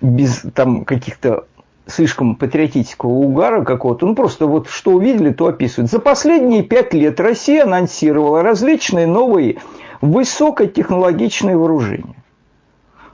без 0.00 0.44
там 0.54 0.84
каких-то 0.84 1.44
слишком 1.86 2.36
патриотического 2.36 3.10
угара 3.10 3.64
какого-то, 3.64 4.06
ну 4.06 4.14
просто 4.14 4.46
вот 4.46 4.68
что 4.68 4.92
увидели, 4.92 5.32
то 5.32 5.46
описывают. 5.46 5.90
За 5.90 5.98
последние 5.98 6.62
пять 6.62 6.94
лет 6.94 7.20
Россия 7.20 7.64
анонсировала 7.64 8.42
различные 8.42 9.06
новые 9.06 9.58
высокотехнологичные 10.00 11.56
вооружения. 11.56 12.14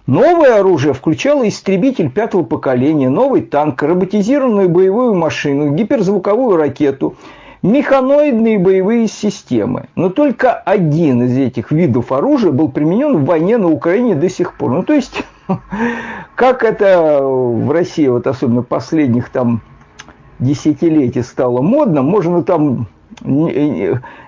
Новое 0.07 0.61
оружие 0.61 0.95
включало 0.95 1.49
истребитель 1.49 2.11
пятого 2.11 2.45
поколения, 2.45 3.09
новый 3.09 3.43
танк, 3.43 3.83
роботизированную 3.83 4.69
боевую 4.69 5.15
машину, 5.15 5.75
гиперзвуковую 5.75 6.57
ракету, 6.57 7.17
механоидные 7.67 8.59
боевые 8.59 9.09
системы. 9.09 9.89
Но 9.97 10.09
только 10.09 10.55
один 10.55 11.25
из 11.25 11.37
этих 11.37 11.73
видов 11.73 12.13
оружия 12.13 12.53
был 12.53 12.71
применен 12.71 13.19
в 13.19 13.25
войне 13.25 13.59
на 13.59 13.69
Украине 13.69 14.15
до 14.15 14.29
сих 14.29 14.55
пор. 14.55 14.71
Ну, 14.71 14.83
то 14.83 14.93
есть, 14.93 15.25
как 16.35 16.63
это 16.63 17.21
в 17.23 17.71
России, 17.71 18.07
вот 18.07 18.27
особенно 18.27 18.63
последних 18.63 19.31
там 19.31 19.61
десятилетий 20.39 21.23
стало 21.23 21.61
модно, 21.61 22.03
можно 22.03 22.43
там 22.43 22.87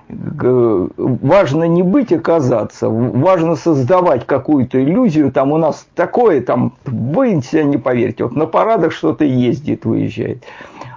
важно 0.08 1.64
не 1.64 1.82
быть, 1.82 2.12
а 2.12 2.18
казаться, 2.18 2.88
важно 2.88 3.56
создавать 3.56 4.24
какую-то 4.24 4.82
иллюзию, 4.82 5.30
там 5.30 5.52
у 5.52 5.58
нас 5.58 5.86
такое, 5.94 6.40
там 6.40 6.72
вы 6.86 7.42
себя 7.42 7.64
не 7.64 7.76
поверите, 7.76 8.24
вот 8.24 8.34
на 8.34 8.46
парадах 8.46 8.92
что-то 8.92 9.24
ездит, 9.24 9.84
выезжает. 9.84 10.44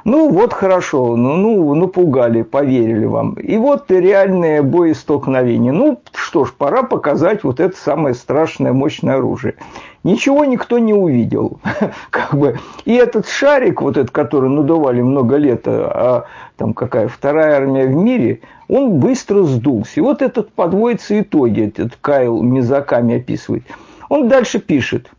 Ну 0.03 0.29
вот 0.29 0.53
хорошо, 0.53 1.15
ну, 1.15 1.35
ну 1.35 1.75
напугали, 1.75 2.41
поверили 2.41 3.05
вам. 3.05 3.33
И 3.33 3.57
вот 3.57 3.91
реальное 3.91 4.63
боестолкновение. 4.63 5.71
Ну 5.71 6.01
что 6.13 6.45
ж, 6.45 6.53
пора 6.53 6.83
показать 6.83 7.43
вот 7.43 7.59
это 7.59 7.77
самое 7.77 8.15
страшное 8.15 8.73
мощное 8.73 9.17
оружие. 9.17 9.55
Ничего 10.03 10.45
никто 10.45 10.79
не 10.79 10.93
увидел. 10.93 11.59
как 12.09 12.33
бы. 12.33 12.57
И 12.85 12.93
этот 12.93 13.27
шарик, 13.27 13.81
вот 13.81 13.97
этот, 13.97 14.11
который 14.11 14.49
надували 14.49 15.01
много 15.01 15.35
лет, 15.35 15.67
а, 15.67 15.91
а 15.93 16.25
там 16.57 16.73
какая 16.73 17.07
вторая 17.07 17.57
армия 17.57 17.85
в 17.85 17.95
мире, 17.95 18.41
он 18.67 18.99
быстро 18.99 19.43
сдулся. 19.43 19.99
И 19.99 20.01
вот 20.01 20.23
этот 20.23 20.51
подводится 20.51 21.19
итоги, 21.19 21.67
этот 21.67 21.97
Кайл 22.01 22.41
Мизаками 22.41 23.17
описывает. 23.17 23.63
Он 24.09 24.27
дальше 24.27 24.59
пишет. 24.59 25.11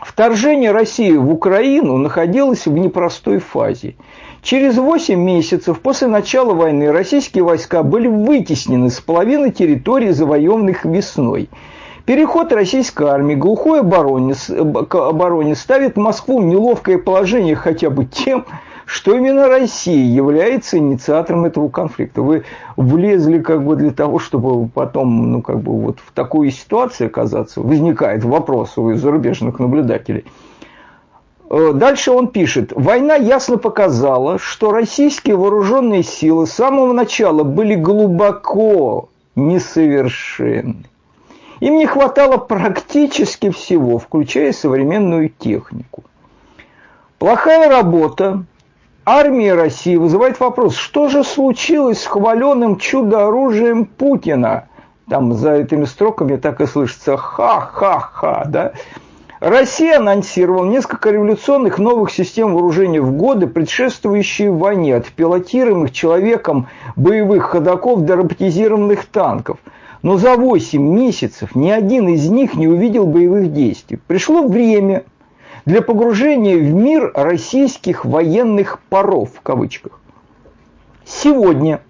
Вторжение 0.00 0.70
России 0.70 1.12
в 1.12 1.32
Украину 1.32 1.96
находилось 1.96 2.66
в 2.66 2.72
непростой 2.72 3.38
фазе. 3.38 3.96
Через 4.42 4.78
8 4.78 5.18
месяцев 5.18 5.80
после 5.80 6.06
начала 6.06 6.54
войны 6.54 6.92
российские 6.92 7.42
войска 7.42 7.82
были 7.82 8.06
вытеснены 8.06 8.90
с 8.90 9.00
половины 9.00 9.50
территории, 9.50 10.10
завоеванных 10.10 10.84
весной. 10.84 11.48
Переход 12.04 12.52
российской 12.52 13.08
армии 13.08 13.34
глухой 13.34 13.80
обороне, 13.80 14.34
к 14.88 14.94
обороне 14.94 15.56
ставит 15.56 15.96
Москву 15.96 16.40
в 16.40 16.44
неловкое 16.44 16.98
положение 16.98 17.56
хотя 17.56 17.90
бы 17.90 18.04
тем, 18.04 18.46
что 18.88 19.14
именно 19.14 19.48
Россия 19.48 20.02
является 20.02 20.78
инициатором 20.78 21.44
этого 21.44 21.68
конфликта. 21.68 22.22
Вы 22.22 22.44
влезли 22.78 23.38
как 23.38 23.62
бы 23.62 23.76
для 23.76 23.90
того, 23.90 24.18
чтобы 24.18 24.66
потом, 24.66 25.30
ну, 25.30 25.42
как 25.42 25.60
бы 25.60 25.78
вот 25.78 25.98
в 26.00 26.10
такой 26.12 26.50
ситуации 26.50 27.06
оказаться. 27.06 27.60
Возникает 27.60 28.24
вопрос 28.24 28.78
у 28.78 28.94
зарубежных 28.94 29.58
наблюдателей. 29.58 30.24
Э, 31.50 31.72
дальше 31.74 32.12
он 32.12 32.28
пишет. 32.28 32.72
Война 32.74 33.16
ясно 33.16 33.58
показала, 33.58 34.38
что 34.38 34.72
российские 34.72 35.36
вооруженные 35.36 36.02
силы 36.02 36.46
с 36.46 36.52
самого 36.52 36.94
начала 36.94 37.42
были 37.42 37.74
глубоко 37.74 39.10
несовершенны. 39.36 40.86
Им 41.60 41.76
не 41.76 41.84
хватало 41.84 42.38
практически 42.38 43.50
всего, 43.50 43.98
включая 43.98 44.52
современную 44.52 45.28
технику. 45.28 46.04
Плохая 47.18 47.68
работа 47.68 48.44
армии 49.08 49.48
России 49.48 49.96
вызывает 49.96 50.38
вопрос, 50.38 50.76
что 50.76 51.08
же 51.08 51.24
случилось 51.24 52.02
с 52.02 52.06
хваленым 52.06 52.76
чудо-оружием 52.76 53.86
Путина? 53.86 54.68
Там 55.08 55.32
за 55.32 55.54
этими 55.54 55.86
строками 55.86 56.36
так 56.36 56.60
и 56.60 56.66
слышится 56.66 57.16
ха-ха-ха, 57.16 58.44
да? 58.46 58.72
Россия 59.40 59.98
анонсировала 59.98 60.66
несколько 60.66 61.10
революционных 61.10 61.78
новых 61.78 62.10
систем 62.10 62.52
вооружения 62.52 63.00
в 63.00 63.12
годы, 63.12 63.46
предшествующие 63.46 64.50
войне, 64.50 64.96
от 64.96 65.06
пилотируемых 65.06 65.92
человеком 65.92 66.66
боевых 66.96 67.44
ходоков 67.44 68.04
до 68.04 68.16
роботизированных 68.16 69.06
танков. 69.06 69.58
Но 70.02 70.18
за 70.18 70.34
8 70.34 70.82
месяцев 70.82 71.54
ни 71.54 71.70
один 71.70 72.08
из 72.08 72.28
них 72.28 72.54
не 72.54 72.68
увидел 72.68 73.06
боевых 73.06 73.52
действий. 73.52 73.98
Пришло 74.06 74.46
время– 74.46 75.04
для 75.68 75.82
погружения 75.82 76.56
в 76.56 76.72
мир 76.72 77.12
российских 77.14 78.06
военных 78.06 78.80
паров, 78.88 79.32
в 79.34 79.42
кавычках. 79.42 80.00
Сегодня 81.04 81.82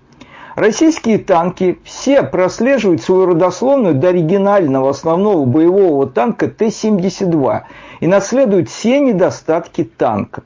российские 0.56 1.18
танки 1.18 1.78
все 1.84 2.24
прослеживают 2.24 3.02
свою 3.02 3.26
родословную 3.26 3.94
до 3.94 4.08
оригинального 4.08 4.90
основного 4.90 5.44
боевого 5.44 6.08
танка 6.08 6.48
Т-72 6.48 7.60
и 8.00 8.08
наследуют 8.08 8.68
все 8.68 8.98
недостатки 8.98 9.84
танка. 9.84 10.42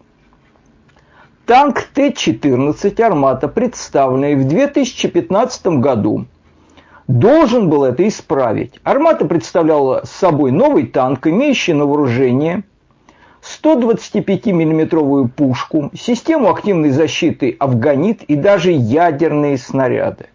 Танк 1.46 1.84
Т-14 1.94 3.02
«Армата», 3.02 3.48
представленный 3.48 4.34
в 4.34 4.46
2015 4.46 5.66
году, 5.78 6.26
должен 7.08 7.70
был 7.70 7.84
это 7.84 8.06
исправить. 8.06 8.78
«Армата» 8.84 9.24
представляла 9.24 10.02
собой 10.04 10.50
новый 10.50 10.86
танк, 10.86 11.26
имеющий 11.26 11.72
на 11.72 11.86
вооружение 11.86 12.64
125-миллиметровую 13.42 15.28
пушку, 15.28 15.90
систему 15.94 16.50
активной 16.50 16.90
защиты 16.90 17.56
«Афганит» 17.58 18.22
и 18.22 18.36
даже 18.36 18.70
ядерные 18.70 19.58
снаряды. 19.58 20.26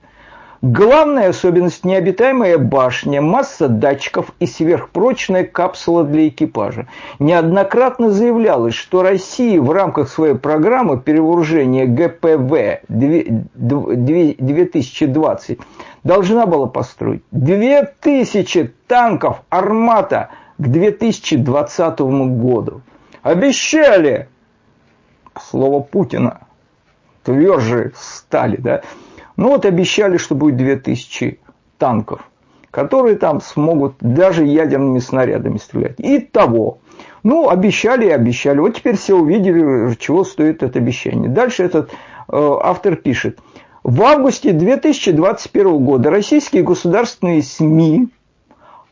Главная 0.64 1.30
особенность– 1.30 1.84
необитаемая 1.86 2.58
башня, 2.58 3.22
масса 3.22 3.68
датчиков 3.68 4.32
и 4.40 4.48
сверхпрочная 4.48 5.44
капсула 5.44 6.04
для 6.04 6.30
экипажа. 6.30 6.88
Неоднократно 7.20 8.10
заявлялось, 8.10 8.74
что 8.74 9.04
Россия 9.04 9.62
в 9.62 9.72
рамках 9.72 10.10
своей 10.10 10.34
программы 10.34 11.00
перевооружения 11.00 11.86
ГПВ 11.86 12.82
2020 12.90 15.60
должна 16.04 16.48
была 16.48 16.66
построить 16.66 17.22
2000 17.32 18.74
танков 18.88 19.44
«Армата» 19.50 20.30
к 20.58 20.68
2020 20.68 22.00
году. 22.00 22.82
Обещали! 23.28 24.30
Слово 25.38 25.82
Путина. 25.82 26.48
Тверже 27.24 27.92
стали, 27.94 28.56
да? 28.56 28.84
Ну 29.36 29.50
вот 29.50 29.66
обещали, 29.66 30.16
что 30.16 30.34
будет 30.34 30.56
2000 30.56 31.38
танков, 31.78 32.22
которые 32.72 33.18
там 33.18 33.42
смогут 33.42 33.96
даже 34.00 34.46
ядерными 34.46 35.00
снарядами 35.00 35.58
стрелять. 35.58 36.00
И 36.00 36.20
того. 36.20 36.80
Ну, 37.24 37.50
обещали 37.50 38.06
и 38.06 38.12
обещали. 38.12 38.60
Вот 38.60 38.78
теперь 38.78 38.96
все 38.96 39.16
увидели, 39.16 39.94
чего 39.96 40.24
стоит 40.24 40.64
это 40.64 40.80
обещание. 40.80 41.30
Дальше 41.30 41.64
этот 41.64 41.92
э, 41.92 41.94
автор 42.30 42.96
пишет. 42.96 43.40
В 43.84 44.04
августе 44.04 44.54
2021 44.54 45.84
года 45.84 46.10
российские 46.10 46.64
государственные 46.64 47.44
СМИ 47.44 48.08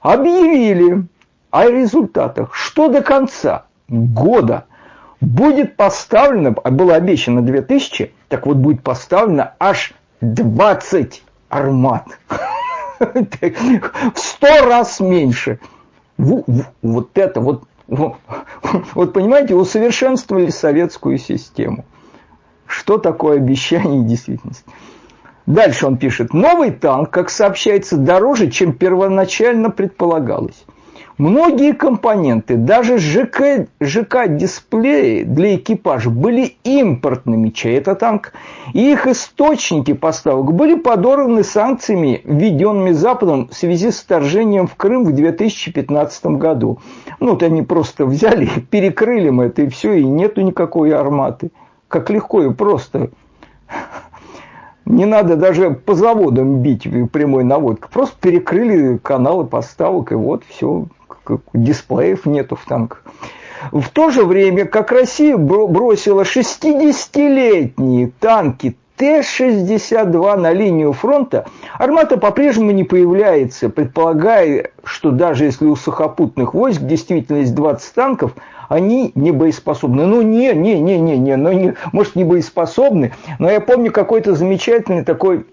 объявили 0.01 1.05
о 1.51 1.69
результатах, 1.69 2.53
что 2.53 2.89
до 2.89 3.01
конца 3.01 3.67
года 3.87 4.65
будет 5.21 5.75
поставлено, 5.75 6.55
а 6.63 6.71
было 6.71 6.95
обещано 6.95 7.41
2000, 7.41 8.11
так 8.27 8.45
вот 8.45 8.57
будет 8.57 8.83
поставлено 8.83 9.53
аж 9.59 9.93
20 10.21 11.23
армат. 11.49 12.05
В 12.99 14.19
сто 14.19 14.65
раз 14.65 14.99
меньше. 14.99 15.59
Вот 16.17 17.09
это 17.15 17.41
вот, 17.41 17.63
вот 17.87 19.13
понимаете, 19.13 19.55
усовершенствовали 19.55 20.49
советскую 20.49 21.17
систему. 21.17 21.85
Что 22.67 22.97
такое 22.97 23.37
обещание 23.37 24.01
и 24.01 24.05
действительность? 24.05 24.65
Дальше 25.45 25.85
он 25.85 25.97
пишет. 25.97 26.33
Новый 26.33 26.71
танк, 26.71 27.11
как 27.11 27.29
сообщается, 27.29 27.97
дороже, 27.97 28.49
чем 28.49 28.73
первоначально 28.73 29.69
предполагалось. 29.69 30.65
Многие 31.17 31.71
компоненты, 31.71 32.57
даже 32.57 32.97
ЖК, 32.97 33.67
ЖК-дисплеи 33.79 35.23
для 35.23 35.55
экипажа 35.55 36.09
были 36.09 36.57
импортными, 36.65 37.51
чей 37.51 37.77
это 37.77 37.95
танк, 37.95 38.33
и 38.73 38.91
их 38.91 39.07
источники 39.07 39.93
поставок 39.93 40.53
были 40.53 40.75
подорваны 40.75 41.45
санкциями, 41.45 42.19
введенными 42.25 42.91
Западом 42.91 43.47
в 43.47 43.53
связи 43.53 43.91
с 43.91 44.01
вторжением 44.01 44.67
в 44.67 44.75
Крым 44.75 45.05
в 45.05 45.13
2015 45.13 46.25
году. 46.25 46.79
Ну, 47.21 47.29
вот 47.31 47.43
они 47.43 47.61
просто 47.61 48.05
взяли, 48.05 48.49
перекрыли 48.69 49.29
мы 49.29 49.45
это, 49.45 49.61
и 49.61 49.69
все, 49.69 49.93
и 49.93 50.03
нету 50.03 50.41
никакой 50.41 50.93
арматы. 50.93 51.51
Как 51.87 52.09
легко 52.09 52.43
и 52.43 52.53
просто. 52.53 53.09
Не 54.83 55.05
надо 55.05 55.37
даже 55.37 55.71
по 55.71 55.95
заводам 55.95 56.61
бить 56.61 56.89
прямой 57.13 57.45
наводкой. 57.45 57.89
Просто 57.89 58.17
перекрыли 58.19 58.97
каналы 58.97 59.45
поставок, 59.45 60.11
и 60.11 60.15
вот 60.15 60.43
все 60.49 60.87
дисплеев 61.53 62.25
нету 62.25 62.55
в 62.55 62.65
танках. 62.65 63.03
В 63.71 63.89
то 63.89 64.09
же 64.09 64.25
время, 64.25 64.65
как 64.65 64.91
Россия 64.91 65.37
бросила 65.37 66.21
60-летние 66.21 68.11
танки 68.19 68.77
Т-62 68.97 70.37
на 70.37 70.53
линию 70.53 70.93
фронта, 70.93 71.45
армата 71.77 72.17
по-прежнему 72.17 72.71
не 72.71 72.83
появляется, 72.83 73.69
предполагая, 73.69 74.71
что 74.83 75.11
даже 75.11 75.45
если 75.45 75.65
у 75.65 75.75
сухопутных 75.75 76.53
войск 76.53 76.81
действительно 76.81 77.37
есть 77.37 77.53
20 77.53 77.93
танков, 77.93 78.35
они 78.69 79.11
не 79.15 79.31
боеспособны. 79.31 80.05
Ну, 80.05 80.21
не, 80.21 80.53
не, 80.53 80.79
не, 80.79 80.97
не, 80.97 81.17
не, 81.17 81.35
ну, 81.35 81.51
не, 81.51 81.73
может, 81.91 82.15
не 82.15 82.23
боеспособны, 82.23 83.13
но 83.37 83.49
я 83.49 83.59
помню 83.59 83.91
какой-то 83.91 84.33
замечательный 84.33 85.03
такой 85.03 85.45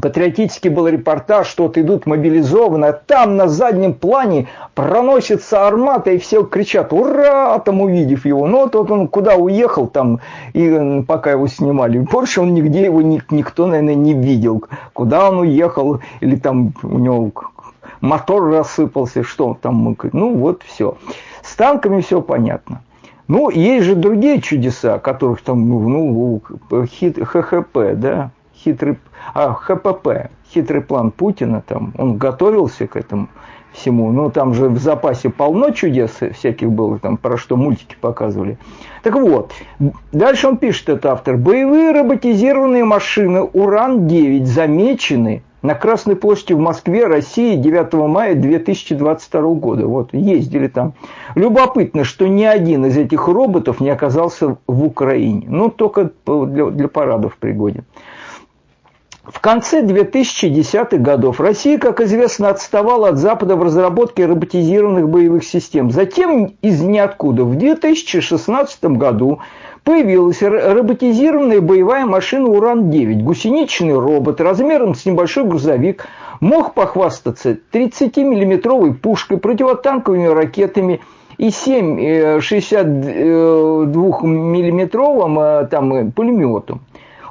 Патриотический 0.00 0.70
был 0.70 0.88
репортаж, 0.88 1.46
что 1.46 1.64
вот 1.64 1.76
идут 1.76 2.06
мобилизованные, 2.06 2.90
а 2.90 2.92
там 2.94 3.36
на 3.36 3.48
заднем 3.48 3.92
плане 3.92 4.48
проносится 4.74 5.66
армата, 5.66 6.12
и 6.12 6.18
все 6.18 6.44
кричат 6.44 6.94
«Ура!», 6.94 7.58
там 7.58 7.82
увидев 7.82 8.24
его. 8.24 8.46
Ну, 8.46 8.62
вот, 8.62 8.74
он 8.74 9.06
куда 9.06 9.36
уехал 9.36 9.86
там, 9.86 10.20
и 10.54 11.02
пока 11.06 11.32
его 11.32 11.46
снимали. 11.46 11.98
Больше 11.98 12.40
он 12.40 12.54
нигде 12.54 12.84
его 12.84 13.02
никто, 13.02 13.66
наверное, 13.66 13.94
не 13.94 14.14
видел. 14.14 14.64
Куда 14.94 15.28
он 15.28 15.40
уехал, 15.40 16.00
или 16.20 16.36
там 16.36 16.72
у 16.82 16.98
него 16.98 17.30
мотор 18.00 18.50
рассыпался, 18.50 19.22
что 19.22 19.58
там. 19.60 19.96
Ну, 20.12 20.34
вот 20.34 20.62
все. 20.66 20.96
С 21.42 21.54
танками 21.54 22.00
все 22.00 22.22
понятно. 22.22 22.82
Ну, 23.28 23.50
есть 23.50 23.84
же 23.84 23.94
другие 23.94 24.40
чудеса, 24.40 24.98
которых 24.98 25.42
там, 25.42 25.68
ну, 25.68 26.40
хит, 26.86 27.18
ХХП, 27.22 27.78
да, 27.94 28.30
хитрый, 28.64 28.98
а, 29.34 29.52
ХПП, 29.52 30.30
хитрый 30.52 30.82
план 30.82 31.10
Путина, 31.10 31.62
там, 31.66 31.92
он 31.98 32.16
готовился 32.16 32.86
к 32.86 32.96
этому 32.96 33.28
всему. 33.72 34.12
Ну, 34.12 34.30
там 34.30 34.54
же 34.54 34.68
в 34.68 34.78
запасе 34.78 35.30
полно 35.30 35.70
чудес 35.70 36.18
всяких 36.34 36.70
было, 36.70 36.98
там, 36.98 37.16
про 37.16 37.36
что 37.36 37.56
мультики 37.56 37.96
показывали. 38.00 38.58
Так 39.02 39.14
вот, 39.14 39.52
дальше 40.12 40.48
он 40.48 40.56
пишет, 40.58 40.88
этот 40.88 41.06
автор. 41.06 41.36
Боевые 41.36 41.92
роботизированные 41.92 42.84
машины 42.84 43.40
Уран-9 43.40 44.44
замечены 44.44 45.42
на 45.62 45.74
Красной 45.74 46.16
площади 46.16 46.52
в 46.54 46.58
Москве, 46.58 47.06
России 47.06 47.56
9 47.56 47.92
мая 48.08 48.34
2022 48.34 49.40
года. 49.54 49.86
Вот, 49.86 50.12
ездили 50.12 50.66
там. 50.66 50.94
Любопытно, 51.34 52.04
что 52.04 52.26
ни 52.26 52.42
один 52.42 52.86
из 52.86 52.98
этих 52.98 53.28
роботов 53.28 53.80
не 53.80 53.90
оказался 53.90 54.56
в 54.66 54.84
Украине. 54.84 55.46
Ну, 55.48 55.70
только 55.70 56.10
для, 56.26 56.66
для 56.66 56.88
парадов 56.88 57.36
пригоден. 57.38 57.84
В 59.24 59.38
конце 59.38 59.82
2010-х 59.82 60.96
годов 60.96 61.38
Россия, 61.38 61.78
как 61.78 62.00
известно, 62.00 62.48
отставала 62.48 63.10
от 63.10 63.18
Запада 63.18 63.54
в 63.54 63.62
разработке 63.62 64.26
роботизированных 64.26 65.08
боевых 65.08 65.44
систем. 65.44 65.92
Затем 65.92 66.54
из 66.60 66.82
ниоткуда 66.82 67.44
в 67.44 67.54
2016 67.54 68.82
году 68.84 69.38
появилась 69.84 70.42
роботизированная 70.42 71.60
боевая 71.60 72.04
машина 72.04 72.48
«Уран-9». 72.48 73.22
Гусеничный 73.22 73.96
робот 73.96 74.40
размером 74.40 74.96
с 74.96 75.06
небольшой 75.06 75.44
грузовик 75.44 76.08
мог 76.40 76.74
похвастаться 76.74 77.56
30-миллиметровой 77.72 78.92
пушкой, 78.92 79.38
противотанковыми 79.38 80.26
ракетами 80.26 81.00
и 81.38 81.50
7 81.50 82.00
62-миллиметровым 82.40 85.38
э, 85.38 85.62
э, 85.62 85.66
там, 85.68 85.94
э, 85.94 86.10
пулеметом. 86.10 86.80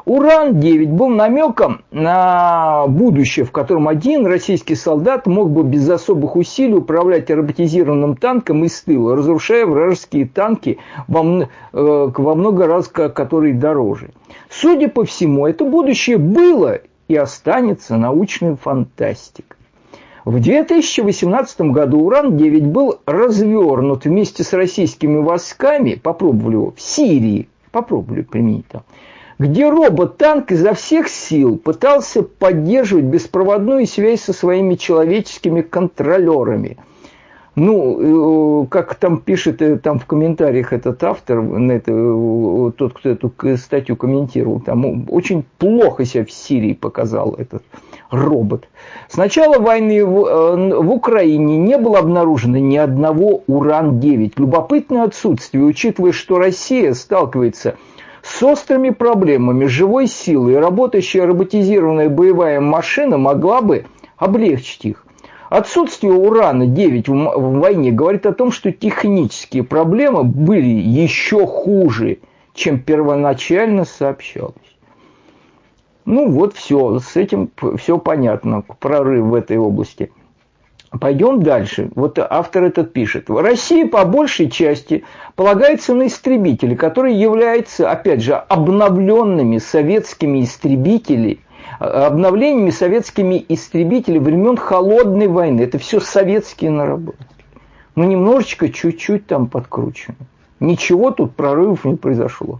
Уран-9 0.05 0.87
был 0.87 1.09
намеком 1.09 1.81
на 1.91 2.85
будущее, 2.87 3.45
в 3.45 3.51
котором 3.51 3.87
один 3.87 4.25
российский 4.25 4.75
солдат 4.75 5.27
мог 5.27 5.51
бы 5.51 5.63
без 5.63 5.87
особых 5.89 6.35
усилий 6.35 6.75
управлять 6.75 7.29
роботизированным 7.29 8.15
танком 8.17 8.63
из 8.63 8.81
тыла, 8.81 9.15
разрушая 9.15 9.65
вражеские 9.65 10.27
танки 10.27 10.79
во, 11.07 11.23
э, 11.43 11.47
во 11.73 12.35
много 12.35 12.67
раз, 12.67 12.87
которые 12.87 13.53
дороже. 13.53 14.09
Судя 14.49 14.89
по 14.89 15.05
всему, 15.05 15.45
это 15.45 15.65
будущее 15.65 16.17
было 16.17 16.79
и 17.07 17.15
останется 17.15 17.97
научной 17.97 18.55
фантастикой. 18.55 19.57
В 20.23 20.39
2018 20.39 21.71
году 21.71 22.01
Уран-9 22.01 22.61
был 22.67 22.99
развернут 23.05 24.05
вместе 24.05 24.43
с 24.43 24.53
российскими 24.53 25.17
войсками, 25.17 25.95
попробовали 25.95 26.53
его, 26.53 26.71
в 26.71 26.81
Сирии, 26.81 27.49
попробовали 27.71 28.21
применить 28.21 28.67
там, 28.67 28.83
где 29.41 29.67
робот-танк 29.71 30.51
изо 30.51 30.75
всех 30.75 31.07
сил 31.07 31.57
пытался 31.57 32.21
поддерживать 32.21 33.05
беспроводную 33.05 33.87
связь 33.87 34.21
со 34.21 34.33
своими 34.33 34.75
человеческими 34.75 35.61
контролерами. 35.61 36.77
Ну, 37.55 38.63
э, 38.63 38.67
как 38.67 38.93
там 38.95 39.17
пишет 39.17 39.63
э, 39.63 39.77
там 39.77 39.97
в 39.97 40.05
комментариях 40.05 40.73
этот 40.73 41.03
автор, 41.03 41.39
это, 41.39 41.91
э, 41.91 42.71
тот, 42.77 42.93
кто 42.93 43.09
эту 43.09 43.33
статью 43.57 43.95
комментировал, 43.95 44.59
там 44.59 45.07
очень 45.09 45.43
плохо 45.57 46.05
себя 46.05 46.23
в 46.23 46.31
Сирии 46.31 46.73
показал 46.73 47.33
этот 47.33 47.63
робот. 48.11 48.69
С 49.09 49.17
начала 49.17 49.57
войны 49.57 50.05
в, 50.05 50.81
в 50.83 50.91
Украине 50.91 51.57
не 51.57 51.79
было 51.79 51.97
обнаружено 51.97 52.59
ни 52.59 52.77
одного 52.77 53.41
Уран-9. 53.47 54.33
Любопытное 54.37 55.05
отсутствие, 55.05 55.63
учитывая, 55.63 56.11
что 56.11 56.37
Россия 56.37 56.93
сталкивается 56.93 57.75
с 58.23 58.43
острыми 58.43 58.91
проблемами 58.91 59.65
живой 59.65 60.07
силы 60.07 60.59
работающая 60.59 61.25
роботизированная 61.25 62.09
боевая 62.09 62.59
машина 62.59 63.17
могла 63.17 63.61
бы 63.61 63.85
облегчить 64.17 64.85
их. 64.85 65.05
Отсутствие 65.49 66.13
урана-9 66.13 67.09
в 67.09 67.59
войне 67.59 67.91
говорит 67.91 68.25
о 68.25 68.33
том, 68.33 68.51
что 68.51 68.71
технические 68.71 69.63
проблемы 69.63 70.23
были 70.23 70.69
еще 70.69 71.45
хуже, 71.45 72.19
чем 72.53 72.79
первоначально 72.79 73.83
сообщалось. 73.83 74.55
Ну 76.05 76.29
вот 76.29 76.55
все, 76.55 76.99
с 76.99 77.15
этим 77.17 77.51
все 77.77 77.97
понятно, 77.97 78.63
прорыв 78.79 79.25
в 79.25 79.35
этой 79.35 79.57
области– 79.57 80.11
Пойдем 80.99 81.41
дальше. 81.41 81.89
Вот 81.95 82.19
автор 82.19 82.65
этот 82.65 82.91
пишет. 82.91 83.29
В 83.29 83.41
России 83.41 83.85
по 83.85 84.03
большей 84.03 84.49
части 84.49 85.05
полагается 85.35 85.93
на 85.93 86.07
истребители, 86.07 86.75
которые 86.75 87.17
являются, 87.17 87.89
опять 87.89 88.21
же, 88.21 88.35
обновленными 88.35 89.57
советскими 89.57 90.43
истребителями, 90.43 91.39
обновлениями 91.79 92.71
советскими 92.71 93.43
истребителями 93.47 94.21
времен 94.21 94.57
Холодной 94.57 95.27
войны. 95.27 95.61
Это 95.61 95.79
все 95.79 96.01
советские 96.01 96.71
наработки. 96.71 97.25
Ну, 97.95 98.03
немножечко, 98.03 98.67
чуть-чуть 98.67 99.27
там 99.27 99.47
подкручено. 99.47 100.15
Ничего 100.59 101.11
тут 101.11 101.35
прорывов 101.35 101.85
не 101.85 101.95
произошло. 101.95 102.59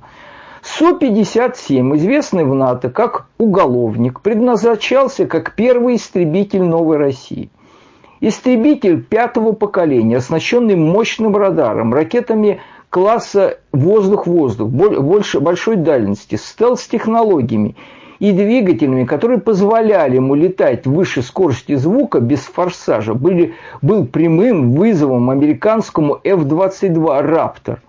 Су-57, 0.61 1.97
известный 1.97 2.45
в 2.45 2.55
НАТО 2.55 2.89
как 2.89 3.27
уголовник, 3.37 4.21
предназначался 4.21 5.25
как 5.25 5.53
первый 5.55 5.97
истребитель 5.97 6.63
новой 6.63 6.95
России– 6.95 7.49
Истребитель 8.23 9.01
пятого 9.01 9.53
поколения, 9.53 10.17
оснащенный 10.17 10.75
мощным 10.75 11.35
радаром, 11.35 11.91
ракетами 11.91 12.61
класса 12.91 13.57
воздух-воздух, 13.71 14.69
больше, 14.69 15.39
большой 15.39 15.77
дальности, 15.77 16.35
стелс-технологиями 16.35 17.75
и 18.19 18.31
двигателями, 18.31 19.05
которые 19.05 19.39
позволяли 19.39 20.17
ему 20.17 20.35
летать 20.35 20.85
выше 20.85 21.23
скорости 21.23 21.73
звука 21.73 22.19
без 22.19 22.41
форсажа, 22.41 23.15
были, 23.15 23.55
был 23.81 24.05
прямым 24.05 24.73
вызовом 24.73 25.31
американскому 25.31 26.19
F-22 26.23 27.21
«Раптор». 27.23 27.81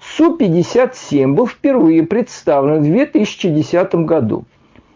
Су-57 0.00 1.34
был 1.34 1.46
впервые 1.46 2.04
представлен 2.04 2.80
в 2.80 2.84
2010 2.84 3.94
году. 4.06 4.46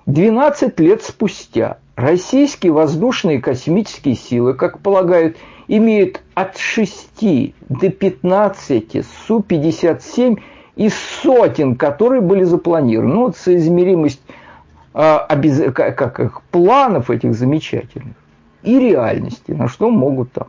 12 0.06 0.80
лет 0.80 1.02
спустя 1.02 1.76
Российские 1.96 2.72
воздушные 2.72 3.40
космические 3.40 4.14
силы, 4.14 4.54
как 4.54 4.78
полагают, 4.78 5.36
имеют 5.68 6.22
от 6.34 6.56
6 6.56 7.54
до 7.68 7.90
15 7.90 9.04
Су-57 9.26 10.40
из 10.76 10.94
сотен, 10.94 11.76
которые 11.76 12.22
были 12.22 12.44
запланированы. 12.44 13.14
Ну, 13.14 13.20
вот 13.26 13.36
соизмеримость 13.36 14.22
а, 14.94 15.18
обез... 15.18 15.72
как, 15.74 15.96
как, 15.96 16.42
планов 16.44 17.10
этих 17.10 17.34
замечательных 17.34 18.14
и 18.62 18.78
реальности, 18.78 19.52
на 19.52 19.68
что 19.68 19.90
могут 19.90 20.32
там. 20.32 20.48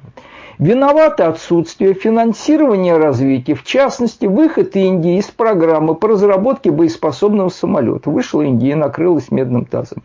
Виновато 0.60 1.28
отсутствие 1.28 1.94
финансирования 1.94 2.96
развития, 2.98 3.56
в 3.56 3.64
частности, 3.64 4.28
выход 4.28 4.76
Индии 4.76 5.18
из 5.18 5.26
программы 5.26 5.96
по 5.96 6.10
разработке 6.10 6.72
боеспособного 6.72 7.50
самолета. 7.50 8.12
Вышла 8.12 8.44
Индия, 8.44 8.76
накрылась 8.76 9.32
медным 9.32 9.66
тазом. 9.66 10.04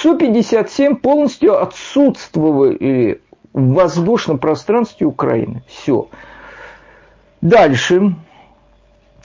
Су-57 0.00 0.96
полностью 0.96 1.60
отсутствовали 1.60 3.20
в 3.52 3.72
воздушном 3.72 4.38
пространстве 4.38 5.06
Украины. 5.06 5.62
Все. 5.68 6.08
Дальше. 7.40 8.14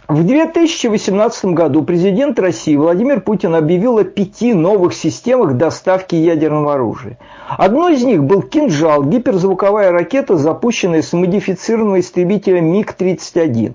В 0.10 0.26
2018 0.26 1.46
году 1.46 1.84
президент 1.84 2.40
России 2.40 2.76
Владимир 2.76 3.22
Путин 3.22 3.54
объявил 3.54 4.00
о 4.00 4.04
пяти 4.04 4.56
новых 4.56 4.96
системах 4.96 5.56
доставки 5.56 6.16
ядерного 6.16 6.74
оружия. 6.74 7.20
Одной 7.48 7.94
из 7.94 8.04
них 8.04 8.24
был 8.24 8.42
«Кинжал»– 8.42 9.04
гиперзвуковая 9.06 9.92
ракета, 9.92 10.36
запущенная 10.36 11.04
с 11.04 11.14
модифицированного 11.14 12.00
истребителя 12.00 12.60
МиГ-31. 12.60 13.74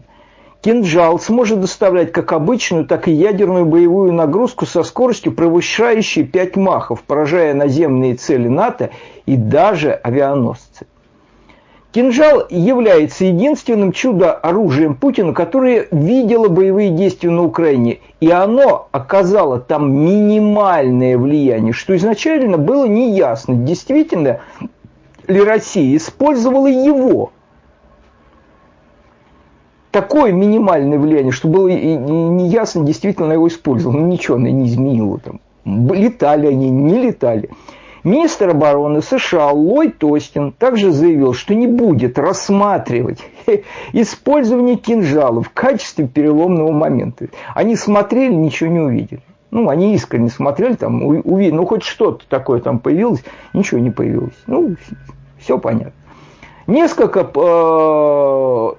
«Кинжал» 0.65 1.19
сможет 1.19 1.61
доставлять 1.61 2.11
как 2.11 2.33
обычную, 2.33 2.87
так 2.87 3.07
и 3.07 3.13
ядерную 3.13 3.67
боевую 3.67 4.15
нагрузку 4.15 4.65
со 4.65 4.83
скоростью, 4.83 5.33
превышающей 5.33 6.25
5 6.25 6.57
махов, 6.57 7.03
поражая 7.03 7.53
наземные 7.53 8.15
цели 8.15 8.49
НАТО 8.49 8.89
и 9.27 9.37
даже 9.37 9.93
авианосцы. 9.93 10.87
Кинжал 11.93 12.47
является 12.49 13.27
единственным 13.27 13.93
чудо-оружием 13.93 14.95
Путина, 14.95 15.35
которое 15.35 15.87
видело 15.91 16.49
боевые 16.49 16.89
действия 16.89 17.29
на 17.29 17.45
Украине. 17.45 17.99
И 18.21 18.31
оно 18.31 18.89
оказало 18.91 19.61
там 19.61 19.93
минимальное 19.93 21.19
влияние, 21.19 21.75
что 21.75 21.95
изначально 21.95 22.57
было 22.57 22.87
неясно, 22.87 23.55
действительно 23.55 24.41
ли 25.29 25.43
Россия 25.43 25.95
использовала 25.95 26.69
его. 26.69 27.33
Такое 29.95 30.33
минимальное 30.33 30.99
влияние, 30.99 31.31
что 31.31 31.47
было 31.47 31.69
неясно, 31.69 32.85
действительно 32.85 33.33
его 33.33 33.47
использовал. 33.47 33.97
Ну, 33.97 34.09
ничего 34.09 34.39
она 34.39 34.51
не 34.51 34.67
изменила 34.67 35.21
там. 35.21 35.41
Летали 35.65 36.49
они, 36.49 36.69
не 36.69 36.99
летали. 36.99 37.49
Министр 38.03 38.49
обороны 38.49 39.03
США 39.03 39.53
Ллойд 39.53 40.03
Остин 40.03 40.51
также 40.51 40.91
заявил, 40.91 41.33
что 41.33 41.55
не 41.55 41.69
будет 41.69 42.19
рассматривать 42.19 43.21
использование 43.93 44.75
кинжалов 44.75 45.47
в 45.47 45.53
качестве 45.53 46.09
переломного 46.09 46.73
момента. 46.73 47.29
Они 47.55 47.77
смотрели, 47.77 48.35
ничего 48.35 48.71
не 48.71 48.81
увидели. 48.81 49.23
Ну, 49.53 49.69
они 49.69 49.95
искренне 49.95 50.29
смотрели, 50.29 50.75
там, 50.75 51.05
увидели, 51.05 51.55
ну, 51.55 51.67
хоть 51.67 51.85
что-то 51.85 52.25
такое 52.29 52.59
там 52.61 52.81
появилось, 52.81 53.23
ничего 53.53 53.79
не 53.79 53.93
появилось. 53.93 54.35
Ну, 54.49 54.75
все 55.39 55.57
понятно. 55.57 55.93
Несколько 56.67 57.21
э, 57.21 57.25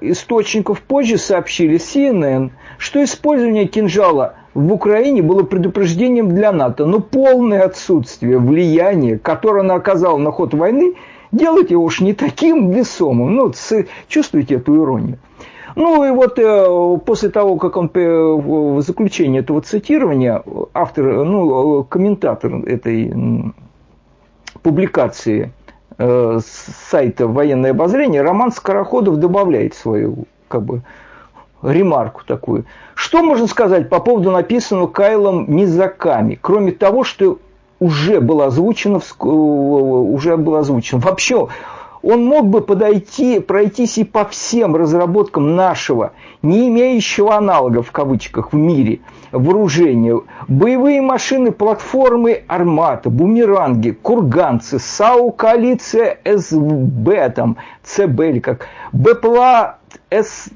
источников 0.01 0.81
позже 0.81 1.17
сообщили 1.17 1.77
CNN, 1.77 2.49
что 2.79 3.03
использование 3.03 3.67
кинжала 3.67 4.35
в 4.55 4.73
Украине 4.73 5.21
было 5.21 5.43
предупреждением 5.43 6.29
для 6.29 6.51
НАТО, 6.51 6.85
но 6.85 6.99
полное 6.99 7.63
отсутствие 7.63 8.39
влияния, 8.39 9.19
которое 9.19 9.59
она 9.59 9.75
оказала 9.75 10.17
на 10.17 10.31
ход 10.31 10.55
войны, 10.55 10.95
делает 11.31 11.69
его 11.69 11.83
уж 11.83 12.01
не 12.01 12.13
таким 12.13 12.71
весомым. 12.71 13.35
Ну, 13.35 13.53
чувствуете 14.07 14.55
эту 14.55 14.81
иронию? 14.83 15.19
Ну 15.75 16.05
и 16.05 16.09
вот 16.09 16.39
э, 16.39 16.97
после 17.05 17.29
того, 17.29 17.57
как 17.57 17.77
он 17.77 17.91
в 17.93 18.81
заключении 18.81 19.41
этого 19.41 19.61
цитирования, 19.61 20.41
автор, 20.73 21.23
ну, 21.23 21.83
комментатор 21.83 22.55
этой 22.65 23.13
публикации 24.63 25.51
э, 25.97 26.39
с 26.43 26.89
сайта 26.89 27.27
«Военное 27.27 27.71
обозрение» 27.71 28.21
Роман 28.21 28.51
Скороходов 28.51 29.17
добавляет 29.17 29.75
свою 29.75 30.25
как 30.47 30.63
бы, 30.63 30.81
ремарку 31.61 32.21
такую. 32.25 32.65
Что 32.93 33.23
можно 33.23 33.47
сказать 33.47 33.89
по 33.89 33.99
поводу 33.99 34.31
написанного 34.31 34.87
Кайлом 34.87 35.49
Низаками, 35.53 36.37
кроме 36.41 36.71
того, 36.71 37.03
что 37.03 37.39
уже 37.79 38.21
было 38.21 38.45
озвучено, 38.45 39.01
уже 39.19 40.37
было 40.37 40.59
озвучено. 40.59 41.01
Вообще, 41.01 41.47
он 42.05 42.23
мог 42.23 42.45
бы 42.47 42.61
подойти, 42.61 43.39
пройтись 43.39 43.97
и 43.97 44.03
по 44.03 44.25
всем 44.25 44.75
разработкам 44.75 45.55
нашего, 45.55 46.13
не 46.43 46.67
имеющего 46.67 47.35
аналогов 47.35 47.87
в 47.87 47.91
кавычках 47.91 48.53
в 48.53 48.55
мире, 48.55 48.99
вооружения. 49.31 50.21
Боевые 50.47 51.01
машины, 51.01 51.51
платформы 51.51 52.43
Армата, 52.47 53.09
бумеранги, 53.09 53.89
курганцы, 53.89 54.77
САУ, 54.77 55.31
коалиция 55.31 56.19
СБ, 56.23 57.29
там, 57.31 57.57
ЦБ 57.81 58.19
или 58.19 58.39
как, 58.39 58.67
БПЛА, 58.93 59.79
С, 60.11 60.49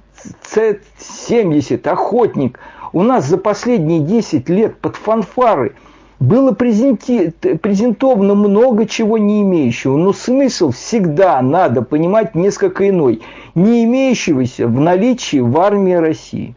С-70, 0.43 1.87
охотник. 1.89 2.59
У 2.93 3.01
нас 3.01 3.25
за 3.25 3.39
последние 3.39 4.01
10 4.01 4.49
лет 4.49 4.77
под 4.77 4.95
фанфары 4.95 5.73
было 6.19 6.51
презентовано 6.51 8.35
много 8.35 8.85
чего 8.85 9.17
не 9.17 9.41
имеющего, 9.41 9.97
но 9.97 10.13
смысл 10.13 10.71
всегда 10.71 11.41
надо 11.41 11.81
понимать 11.81 12.35
несколько 12.35 12.89
иной, 12.89 13.21
не 13.55 13.85
имеющегося 13.85 14.67
в 14.67 14.79
наличии 14.79 15.39
в 15.39 15.57
армии 15.59 15.93
России. 15.93 16.55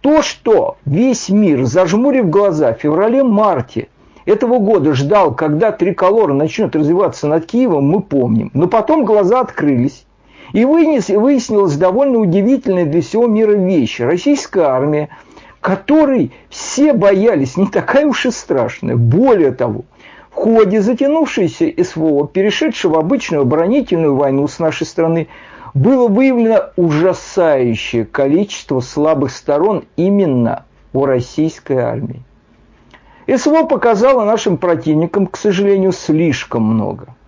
То, 0.00 0.22
что 0.22 0.76
весь 0.84 1.28
мир, 1.28 1.64
зажмурив 1.64 2.28
глаза 2.28 2.74
в 2.74 2.78
феврале-марте 2.80 3.88
этого 4.26 4.58
года 4.58 4.94
ждал, 4.94 5.34
когда 5.34 5.70
триколор 5.70 6.32
начнет 6.32 6.74
развиваться 6.74 7.26
над 7.26 7.46
Киевом, 7.46 7.84
мы 7.84 8.00
помним. 8.00 8.50
Но 8.54 8.68
потом 8.68 9.04
глаза 9.04 9.40
открылись, 9.40 10.06
и 10.52 10.64
выяснилась 10.64 11.76
довольно 11.76 12.18
удивительная 12.18 12.86
для 12.86 13.02
всего 13.02 13.26
мира 13.26 13.52
вещь. 13.52 14.00
Российская 14.00 14.64
армия, 14.64 15.08
которой 15.64 16.30
все 16.50 16.92
боялись, 16.92 17.56
не 17.56 17.66
такая 17.66 18.04
уж 18.04 18.26
и 18.26 18.30
страшная. 18.30 18.96
Более 18.96 19.50
того, 19.50 19.86
в 20.30 20.34
ходе 20.34 20.82
затянувшейся 20.82 21.72
СВО, 21.82 22.26
перешедшей 22.26 22.90
в 22.90 22.98
обычную 22.98 23.44
оборонительную 23.44 24.14
войну 24.14 24.46
с 24.46 24.58
нашей 24.58 24.86
страны, 24.86 25.26
было 25.72 26.06
выявлено 26.06 26.64
ужасающее 26.76 28.04
количество 28.04 28.80
слабых 28.80 29.30
сторон 29.30 29.86
именно 29.96 30.66
у 30.92 31.06
российской 31.06 31.78
армии. 31.78 32.22
СВО 33.26 33.64
показало 33.64 34.26
нашим 34.26 34.58
противникам, 34.58 35.26
к 35.26 35.38
сожалению, 35.38 35.92
слишком 35.92 36.62
много– 36.62 37.06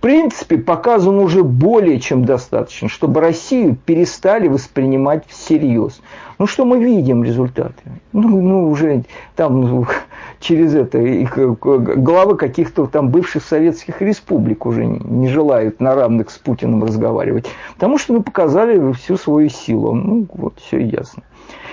принципе, 0.00 0.58
показано 0.58 1.20
уже 1.22 1.44
более 1.44 2.00
чем 2.00 2.24
достаточно, 2.24 2.88
чтобы 2.88 3.20
Россию 3.20 3.76
перестали 3.76 4.48
воспринимать 4.48 5.24
всерьез. 5.28 6.00
Ну, 6.38 6.46
что 6.46 6.64
мы 6.64 6.82
видим 6.82 7.22
результаты? 7.22 7.82
Ну, 8.12 8.40
ну 8.40 8.70
уже 8.70 9.04
там 9.36 9.60
ну, 9.60 9.86
через 10.40 10.74
это 10.74 10.98
их, 10.98 11.36
главы 11.36 12.36
каких-то 12.36 12.86
там 12.86 13.10
бывших 13.10 13.44
советских 13.44 14.00
республик 14.00 14.64
уже 14.64 14.86
не 14.86 15.28
желают 15.28 15.80
на 15.80 15.94
равных 15.94 16.30
с 16.30 16.38
Путиным 16.38 16.82
разговаривать. 16.82 17.46
Потому 17.74 17.98
что 17.98 18.14
мы 18.14 18.22
показали 18.22 18.92
всю 18.92 19.16
свою 19.16 19.50
силу. 19.50 19.92
Ну, 19.92 20.26
вот, 20.32 20.54
все 20.60 20.78
ясно. 20.78 21.22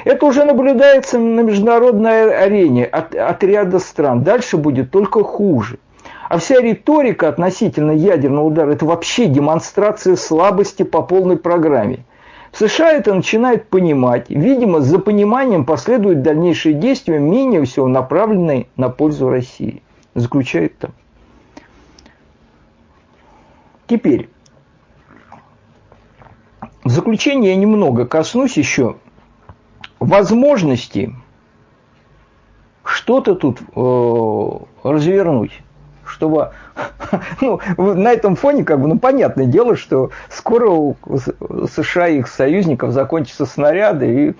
Это 0.03 0.25
уже 0.25 0.43
наблюдается 0.43 1.17
на 1.17 1.41
международной 1.41 2.37
арене 2.37 2.85
от, 2.85 3.15
от 3.15 3.43
ряда 3.43 3.79
стран. 3.79 4.23
Дальше 4.23 4.57
будет 4.57 4.91
только 4.91 5.23
хуже. 5.23 5.79
А 6.29 6.39
вся 6.39 6.59
риторика 6.59 7.29
относительно 7.29 7.91
ядерного 7.91 8.45
удара– 8.45 8.71
это 8.73 8.85
вообще 8.85 9.27
демонстрация 9.27 10.17
слабости 10.17 10.83
по 10.83 11.01
полной 11.01 11.37
программе. 11.37 12.05
В 12.51 12.57
США 12.57 12.91
это 12.91 13.13
начинают 13.13 13.67
понимать. 13.69 14.29
Видимо, 14.29 14.81
за 14.81 14.99
пониманием 14.99 15.65
последуют 15.65 16.23
дальнейшие 16.23 16.75
действия, 16.75 17.19
менее 17.19 17.63
всего 17.63 17.87
направленные 17.87 18.67
на 18.75 18.89
пользу 18.89 19.29
России. 19.29 19.81
Заключает 20.15 20.77
там. 20.77 20.91
Теперь, 23.87 24.29
в 26.83 26.89
заключение 26.89 27.51
я 27.51 27.57
немного 27.57 28.05
коснусь 28.05 28.57
еще 28.57 28.97
возможности 29.99 31.15
что-то 32.83 33.35
тут 33.35 33.61
э, 33.61 34.49
развернуть 34.83 35.61
чтобы 36.17 36.51
ну, 37.41 37.59
на 37.77 38.11
этом 38.11 38.35
фоне, 38.35 38.63
как 38.63 38.81
бы, 38.81 38.87
ну, 38.87 38.99
понятное 38.99 39.45
дело, 39.45 39.75
что 39.75 40.11
скоро 40.29 40.69
у 40.69 40.97
США 41.71 42.07
и 42.07 42.19
их 42.19 42.27
союзников 42.27 42.91
закончатся 42.91 43.45
снаряды, 43.45 44.07
и 44.07 44.35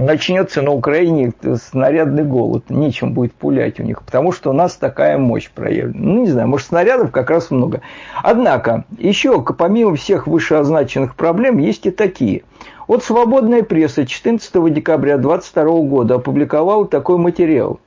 начнется 0.00 0.62
на 0.62 0.70
Украине 0.70 1.32
снарядный 1.60 2.22
голод. 2.22 2.70
Нечем 2.70 3.14
будет 3.14 3.32
пулять 3.34 3.80
у 3.80 3.82
них, 3.82 4.02
потому 4.02 4.30
что 4.30 4.50
у 4.50 4.52
нас 4.52 4.76
такая 4.76 5.18
мощь 5.18 5.50
проявлена. 5.50 5.98
Ну, 5.98 6.20
не 6.22 6.28
знаю, 6.28 6.48
может, 6.48 6.68
снарядов 6.68 7.10
как 7.10 7.30
раз 7.30 7.50
много. 7.50 7.80
Однако, 8.22 8.84
еще 8.96 9.42
помимо 9.42 9.96
всех 9.96 10.28
вышеозначенных 10.28 11.16
проблем, 11.16 11.58
есть 11.58 11.86
и 11.86 11.90
такие. 11.90 12.42
Вот 12.86 13.02
«Свободная 13.02 13.62
пресса» 13.64 14.06
14 14.06 14.72
декабря 14.72 15.18
2022 15.18 15.80
года 15.88 16.14
опубликовала 16.14 16.86
такой 16.86 17.18
материал. 17.18 17.80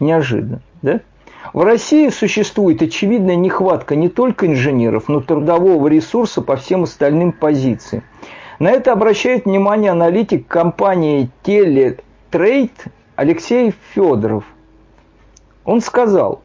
Неожиданно, 0.00 0.60
да? 0.82 1.00
В 1.52 1.62
России 1.62 2.08
существует 2.10 2.82
очевидная 2.82 3.36
нехватка 3.36 3.96
не 3.96 4.08
только 4.08 4.46
инженеров, 4.46 5.08
но 5.08 5.20
и 5.20 5.22
трудового 5.22 5.88
ресурса 5.88 6.42
по 6.42 6.56
всем 6.56 6.82
остальным 6.82 7.32
позициям. 7.32 8.02
На 8.58 8.70
это 8.70 8.92
обращает 8.92 9.44
внимание 9.44 9.92
аналитик 9.92 10.46
компании 10.46 11.30
Teletrade 11.44 12.70
Алексей 13.16 13.72
Федоров. 13.94 14.44
Он 15.64 15.80
сказал, 15.80 16.42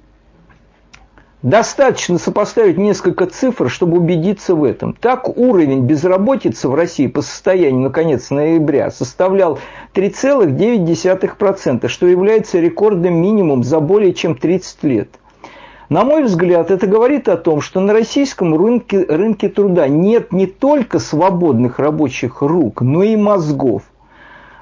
Достаточно 1.44 2.18
сопоставить 2.20 2.78
несколько 2.78 3.26
цифр, 3.26 3.70
чтобы 3.70 3.98
убедиться 3.98 4.56
в 4.56 4.64
этом. 4.64 4.94
Так, 4.94 5.28
уровень 5.38 5.82
безработицы 5.82 6.70
в 6.70 6.74
России 6.74 7.08
по 7.08 7.22
состоянию 7.22 7.82
на 7.82 7.90
конец 7.90 8.30
ноября 8.30 8.90
составлял 8.92 9.60
3,9%, 9.94 11.90
что 11.90 12.08
является 12.08 12.62
рекордным 12.62 13.16
минимум 13.16 13.66
за 13.66 13.82
более 13.82 14.14
чем 14.14 14.36
30 14.36 14.84
лет. 14.84 15.10
На 15.90 16.06
мой 16.06 16.24
взгляд, 16.24 16.72
это 16.72 16.88
говорит 16.88 17.28
о 17.28 17.36
том, 17.36 17.60
что 17.60 17.82
на 17.82 17.92
российском 17.92 18.56
рынке, 18.56 19.04
рынке 19.04 19.50
труда 19.50 19.90
нет 19.90 20.32
не 20.32 20.48
только 20.48 20.98
свободных 21.00 21.78
рабочих 21.78 22.42
рук, 22.42 22.80
но 22.80 23.04
и 23.04 23.18
мозгов. 23.18 23.84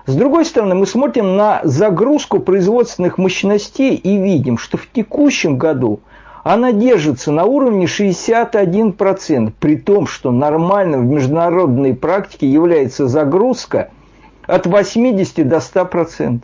С 0.07 0.15
другой 0.15 0.45
стороны, 0.45 0.73
мы 0.73 0.87
смотрим 0.87 1.37
на 1.37 1.61
загрузку 1.63 2.39
производственных 2.39 3.19
мощностей 3.19 3.93
и 3.93 4.17
видим, 4.17 4.57
что 4.57 4.77
в 4.77 4.87
текущем 4.91 5.59
году– 5.59 5.99
она 6.43 6.71
держится 6.71 7.31
на 7.31 7.45
уровне 7.45 7.85
61%, 7.85 9.53
при 9.59 9.75
том, 9.77 10.07
что 10.07 10.31
нормально 10.31 10.97
в 10.97 11.05
международной 11.05 11.93
практике 11.93 12.47
является 12.47 13.07
загрузка 13.07 13.91
от 14.47 14.65
80 14.65 15.47
до 15.47 15.57
100%. 15.57 16.43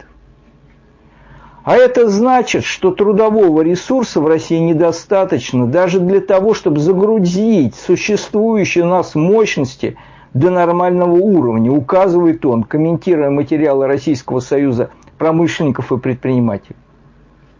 А 1.63 1.75
это 1.75 2.07
значит, 2.07 2.63
что 2.63 2.91
трудового 2.91 3.62
ресурса 3.62 4.21
в 4.21 4.27
России 4.27 4.57
недостаточно 4.57 5.67
даже 5.67 5.99
для 5.99 6.21
того, 6.21 6.53
чтобы 6.53 6.79
загрузить 6.79 7.75
существующие 7.75 8.86
у 8.86 8.88
нас 8.88 9.15
мощности 9.15 9.97
до 10.33 10.49
нормального 10.49 11.12
уровня, 11.12 11.71
указывает 11.71 12.45
он, 12.45 12.63
комментируя 12.63 13.31
материалы 13.31 13.88
Российского 13.88 14.39
союза 14.39 14.91
промышленников 15.17 15.91
и 15.91 15.97
предпринимателей. 15.97 16.77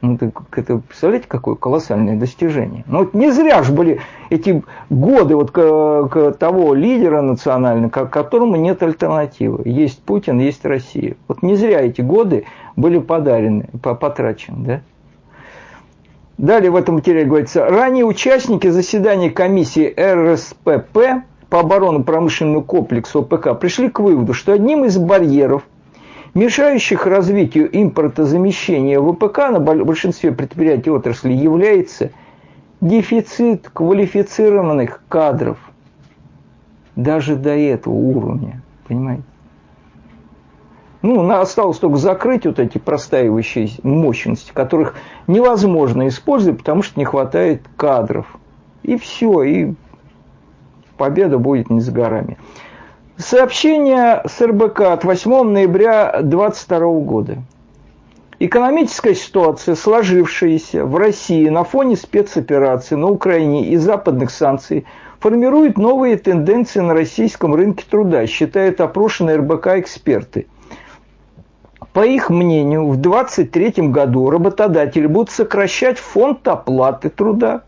Ну, 0.02 0.18
так 0.18 0.32
это, 0.56 0.78
представляете, 0.78 1.26
какое 1.28 1.56
колоссальное 1.56 2.16
достижение. 2.16 2.84
Ну, 2.88 3.00
вот 3.00 3.14
не 3.16 3.32
зря 3.32 3.64
же 3.64 3.72
были 3.72 4.00
эти 4.30 4.64
годы 4.92 5.36
вот 5.36 5.50
к, 5.52 6.08
к 6.08 6.32
того 6.34 6.76
лидера 6.76 7.22
национального, 7.22 7.90
к 7.90 8.06
которому 8.08 8.58
нет 8.58 8.84
альтернативы. 8.84 9.64
Есть 9.66 10.04
Путин, 10.04 10.40
есть 10.40 10.64
Россия. 10.66 11.16
Вот 11.28 11.42
не 11.42 11.56
зря 11.56 11.82
эти 11.82 12.02
годы 12.02 12.46
были 12.76 13.00
подарены, 13.00 13.70
потрачены, 13.82 14.66
да? 14.66 14.82
Далее 16.38 16.70
в 16.70 16.76
этом 16.76 16.96
материале 16.96 17.26
говорится, 17.26 17.66
ранее 17.66 18.06
участники 18.06 18.68
заседания 18.68 19.32
комиссии 19.32 19.92
РСПП 19.98 21.26
по 21.50 21.60
оборонно-промышленному 21.62 22.62
комплексу 22.62 23.22
ОПК 23.22 23.60
пришли 23.60 23.90
к 23.90 24.00
выводу, 24.00 24.34
что 24.34 24.54
одним 24.54 24.86
из 24.86 25.00
барьеров– 25.00 25.64
мешающих 26.38 27.08
развитию 27.08 27.67
импортозамещения 27.71 29.02
ВПК 29.02 29.50
на 29.50 29.60
большинстве 29.60 30.32
предприятий 30.32 30.91
отрасли 30.91 31.34
является 31.34 32.12
дефицит 32.80 33.69
квалифицированных 33.73 35.02
кадров 35.10 35.58
даже 36.95 37.36
до 37.36 37.58
этого 37.58 37.95
уровня, 37.95 38.62
понимаете? 38.88 39.23
Ну, 41.02 41.28
осталось 41.32 41.78
только 41.80 41.97
закрыть 41.97 42.45
вот 42.45 42.60
эти 42.60 42.78
простаивающие 42.78 43.69
мощности, 43.82 44.52
которых 44.52 44.93
невозможно 45.26 46.08
использовать, 46.08 46.60
потому 46.60 46.84
что 46.84 47.00
не 47.00 47.06
хватает 47.06 47.63
кадров. 47.78 48.38
И 48.84 48.97
все, 48.97 49.41
и 49.43 49.73
победа 50.97 51.39
будет 51.39 51.71
не 51.71 51.82
с 51.82 51.89
горами. 51.89 52.38
Сообщение 53.17 54.21
с 54.27 54.39
РБК 54.39 54.82
от 54.82 55.03
8 55.03 55.41
ноября 55.41 56.21
2022 56.21 56.80
года. 56.99 57.38
Экономическая 58.38 59.15
ситуация, 59.15 59.73
сложившаяся 59.73 60.86
в 60.86 60.95
России 60.95 61.49
на 61.49 61.63
фоне 61.63 61.95
спецоперации 61.95 62.93
на 62.93 63.08
Украине 63.08 63.69
и 63.69 63.77
западных 63.77 64.30
санкций, 64.30 64.86
формирует 65.19 65.80
новые 65.80 66.17
тенденции 66.17 66.80
на 66.80 66.93
российском 66.93 67.56
рынке 67.56 67.86
труда, 67.89 68.27
считают 68.27 68.80
опрошенные 68.82 69.38
РБК 69.38 69.67
эксперты. 69.77 70.45
По 71.93 72.06
их 72.06 72.30
мнению, 72.30 72.88
в 72.88 72.97
2023 72.97 73.88
году 73.88 74.30
работодатели 74.30 75.08
будут 75.08 75.32
сокращать 75.32 75.97
фонд 75.97 76.47
оплаты 76.47 77.10
труда, 77.10 77.63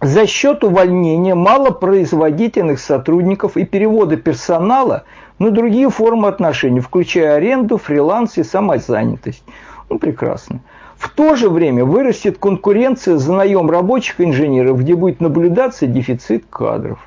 за 0.00 0.26
счет 0.26 0.64
увольнения 0.64 1.34
малопроизводительных 1.34 2.78
сотрудников 2.78 3.56
и 3.56 3.64
перевода 3.64 4.16
персонала 4.16 5.04
на 5.38 5.50
другие 5.50 5.90
формы 5.90 6.28
отношений, 6.28 6.80
включая 6.80 7.36
аренду, 7.36 7.78
фриланс 7.78 8.38
и 8.38 8.42
самозанятость. 8.42 9.44
Ну, 9.88 9.98
прекрасно. 9.98 10.60
В 10.96 11.08
то 11.10 11.34
же 11.34 11.50
время 11.50 11.84
вырастет 11.84 12.38
конкуренция 12.38 13.16
за 13.16 13.32
наем 13.32 13.70
рабочих 13.70 14.20
инженеров, 14.20 14.80
где 14.80 14.94
будет 14.94 15.20
наблюдаться 15.20 15.86
дефицит 15.86 16.44
кадров. 16.48 16.98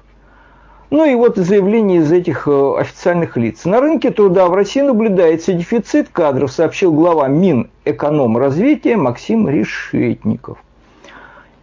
Ну 0.89 1.05
и 1.05 1.15
вот 1.15 1.37
заявление 1.37 2.01
из 2.01 2.11
этих 2.11 2.47
э, 2.47 2.73
официальных 2.77 3.37
лиц. 3.37 3.65
На 3.65 3.79
рынке 3.81 4.11
труда 4.11 4.47
в 4.47 4.53
России 4.53 4.81
наблюдается 4.81 5.53
дефицит 5.53 6.09
кадров, 6.09 6.51
сообщил 6.51 6.93
глава 6.93 7.27
Минэкономразвития 7.27 8.97
Максим 8.97 9.47
Решетников. 9.49 10.57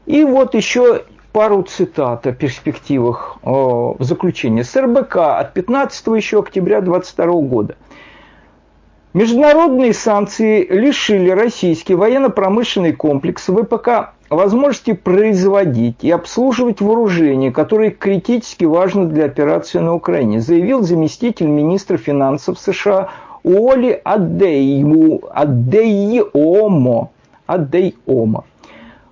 И 0.06 0.24
вот 0.24 0.54
еще 0.54 1.04
пару 1.32 1.62
цитат 1.62 2.26
о 2.26 2.32
перспективах 2.32 3.38
в 3.42 3.96
заключение. 4.00 4.64
С 4.64 4.76
РБК 4.76 5.16
от 5.16 5.54
15 5.54 6.06
еще 6.08 6.40
октября 6.40 6.80
2022 6.80 7.40
года. 7.42 7.76
Международные 9.14 9.92
санкции 9.92 10.66
лишили 10.66 11.30
российский 11.30 11.94
военно-промышленный 11.94 12.94
комплекс 12.94 13.46
ВПК 13.46 14.14
возможности 14.30 14.94
производить 14.94 16.02
и 16.02 16.10
обслуживать 16.10 16.80
вооружение, 16.80 17.52
которое 17.52 17.90
критически 17.90 18.64
важно 18.64 19.04
для 19.06 19.26
операции 19.26 19.78
на 19.78 19.94
Украине, 19.94 20.40
заявил 20.40 20.82
заместитель 20.82 21.46
министра 21.46 21.98
финансов 21.98 22.58
США 22.58 23.10
Оли 23.44 24.00
Адеймо. 24.02 25.20
Адейомо. 25.30 27.10
Адейомо 27.46 28.44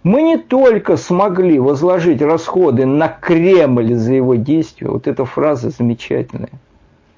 мы 0.03 0.23
не 0.23 0.39
только 0.39 0.97
смогли 0.97 1.59
возложить 1.59 2.23
расходы 2.23 2.87
на 2.87 3.09
Кремль 3.09 3.95
за 3.95 4.15
его 4.15 4.35
действия, 4.37 4.89
вот 4.89 5.07
эта 5.07 5.25
фраза 5.25 5.71
замечательная, 5.71 6.51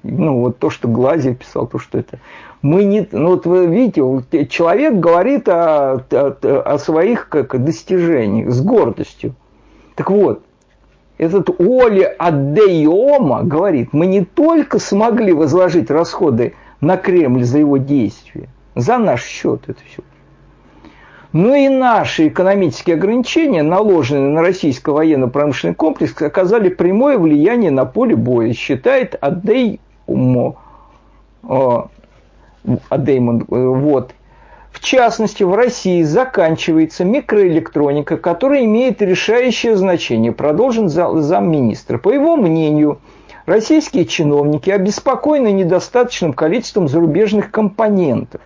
ну, 0.03 0.41
вот 0.41 0.59
то, 0.59 0.69
что 0.69 0.89
Глазев 0.89 1.37
писал, 1.37 1.65
то, 1.65 1.79
что 1.79 1.97
это. 1.97 2.19
Мы 2.61 2.83
не, 2.83 3.07
ну, 3.11 3.29
вот 3.29 3.45
вы 3.45 3.67
видите, 3.67 4.47
человек 4.47 4.95
говорит 4.95 5.47
о, 5.47 6.03
о, 6.11 6.61
о 6.65 6.77
своих 6.77 7.29
как, 7.29 7.63
достижениях 7.63 8.51
с 8.51 8.61
гордостью. 8.61 9.33
Так 9.95 10.11
вот, 10.11 10.43
этот 11.17 11.49
Оли 11.59 12.03
Адеома 12.03 13.43
говорит, 13.43 13.93
мы 13.93 14.07
не 14.07 14.25
только 14.25 14.79
смогли 14.79 15.31
возложить 15.31 15.89
расходы 15.89 16.53
на 16.81 16.97
Кремль 16.97 17.43
за 17.43 17.59
его 17.59 17.77
действия, 17.77 18.49
за 18.75 18.97
наш 18.97 19.23
счет 19.23 19.61
это 19.67 19.79
все, 19.87 20.03
но 21.33 21.55
и 21.55 21.67
наши 21.67 22.27
экономические 22.27 22.95
ограничения, 22.95 23.63
наложенные 23.63 24.29
на 24.29 24.41
российский 24.41 24.91
военно-промышленный 24.91 25.73
комплекс, 25.73 26.13
оказали 26.21 26.69
прямое 26.69 27.17
влияние 27.17 27.71
на 27.71 27.85
поле 27.85 28.15
боя, 28.15 28.53
считает 28.53 29.15
Адеймо. 29.19 30.55
Адеймон, 32.89 33.41
э, 33.41 33.45
вот. 33.49 34.13
В 34.71 34.79
частности, 34.79 35.43
в 35.43 35.55
России 35.55 36.03
заканчивается 36.03 37.03
микроэлектроника, 37.03 38.17
которая 38.17 38.65
имеет 38.65 39.01
решающее 39.01 39.75
значение, 39.75 40.31
продолжен 40.31 40.87
замминистра. 40.87 41.97
По 41.97 42.11
его 42.11 42.37
мнению, 42.37 42.99
российские 43.47 44.05
чиновники 44.05 44.69
обеспокоены 44.69 45.51
недостаточным 45.51 46.33
количеством 46.33 46.87
зарубежных 46.87 47.49
компонентов. 47.49 48.41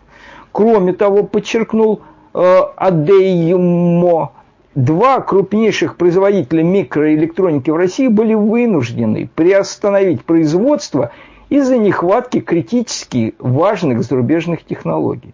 Кроме 0.51 0.93
того, 0.93 1.23
подчеркнул 1.23 2.01
Э, 2.01 2.16
Адеймо, 2.33 4.31
два 4.75 5.21
крупнейших 5.21 5.97
производителя 5.97 6.63
микроэлектроники 6.63 7.69
в 7.71 7.75
России 7.75 8.07
были 8.07 8.35
вынуждены 8.35 9.29
приостановить 9.33 10.23
производство 10.23 11.11
из-за 11.49 11.77
нехватки 11.77 12.41
критически 12.41 13.33
важных 13.39 14.03
зарубежных 14.03 14.63
технологий. 14.63 15.33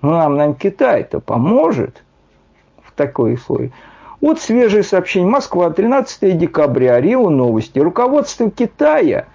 Ну, 0.00 0.12
нам, 0.12 0.36
наверное, 0.36 0.58
Китай-то 0.58 1.20
поможет 1.20 2.02
в 2.82 2.92
такой 2.92 3.34
условии. 3.34 3.72
Вот 4.20 4.40
свежее 4.40 4.82
сообщение. 4.82 5.28
Москва, 5.28 5.68
13 5.70 6.38
декабря, 6.38 7.00
РИО 7.00 7.28
Новости. 7.28 7.78
Руководство 7.78 8.50
Китая 8.50 9.26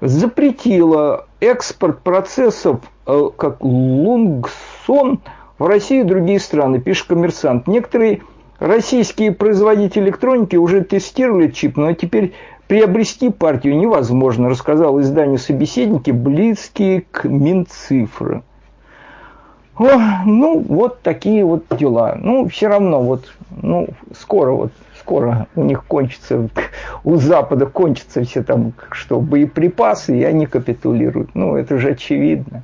запретило 0.00 1.26
экспорт 1.40 2.02
процессов 2.02 2.80
Э, 2.84 2.93
как 3.04 3.62
Лунгсон 3.62 5.20
в 5.58 5.66
России 5.66 6.00
и 6.00 6.04
другие 6.04 6.40
страны, 6.40 6.80
пишет 6.80 7.08
коммерсант. 7.08 7.66
Некоторые 7.66 8.22
российские 8.58 9.32
производители 9.32 10.04
электроники 10.04 10.56
уже 10.56 10.82
тестировали 10.82 11.48
чип, 11.50 11.76
но 11.76 11.92
теперь 11.92 12.32
приобрести 12.66 13.30
партию 13.30 13.76
невозможно, 13.76 14.48
рассказал 14.48 15.00
изданию 15.00 15.38
собеседники, 15.38 16.10
близкие 16.10 17.04
к 17.10 17.24
Минцифры. 17.24 18.42
О, 19.76 20.24
ну, 20.24 20.60
вот 20.60 21.02
такие 21.02 21.44
вот 21.44 21.64
дела. 21.76 22.16
Ну, 22.20 22.48
все 22.48 22.68
равно, 22.68 23.02
вот, 23.02 23.32
ну, 23.60 23.88
скоро 24.16 24.52
вот, 24.52 24.72
скоро 25.00 25.48
у 25.56 25.64
них 25.64 25.84
кончится, 25.84 26.48
у 27.02 27.16
Запада 27.16 27.66
кончатся 27.66 28.22
все 28.22 28.44
там, 28.44 28.72
что, 28.92 29.20
боеприпасы, 29.20 30.16
и 30.16 30.22
они 30.22 30.46
капитулируют. 30.46 31.34
Ну, 31.34 31.56
это 31.56 31.78
же 31.78 31.90
очевидно. 31.90 32.62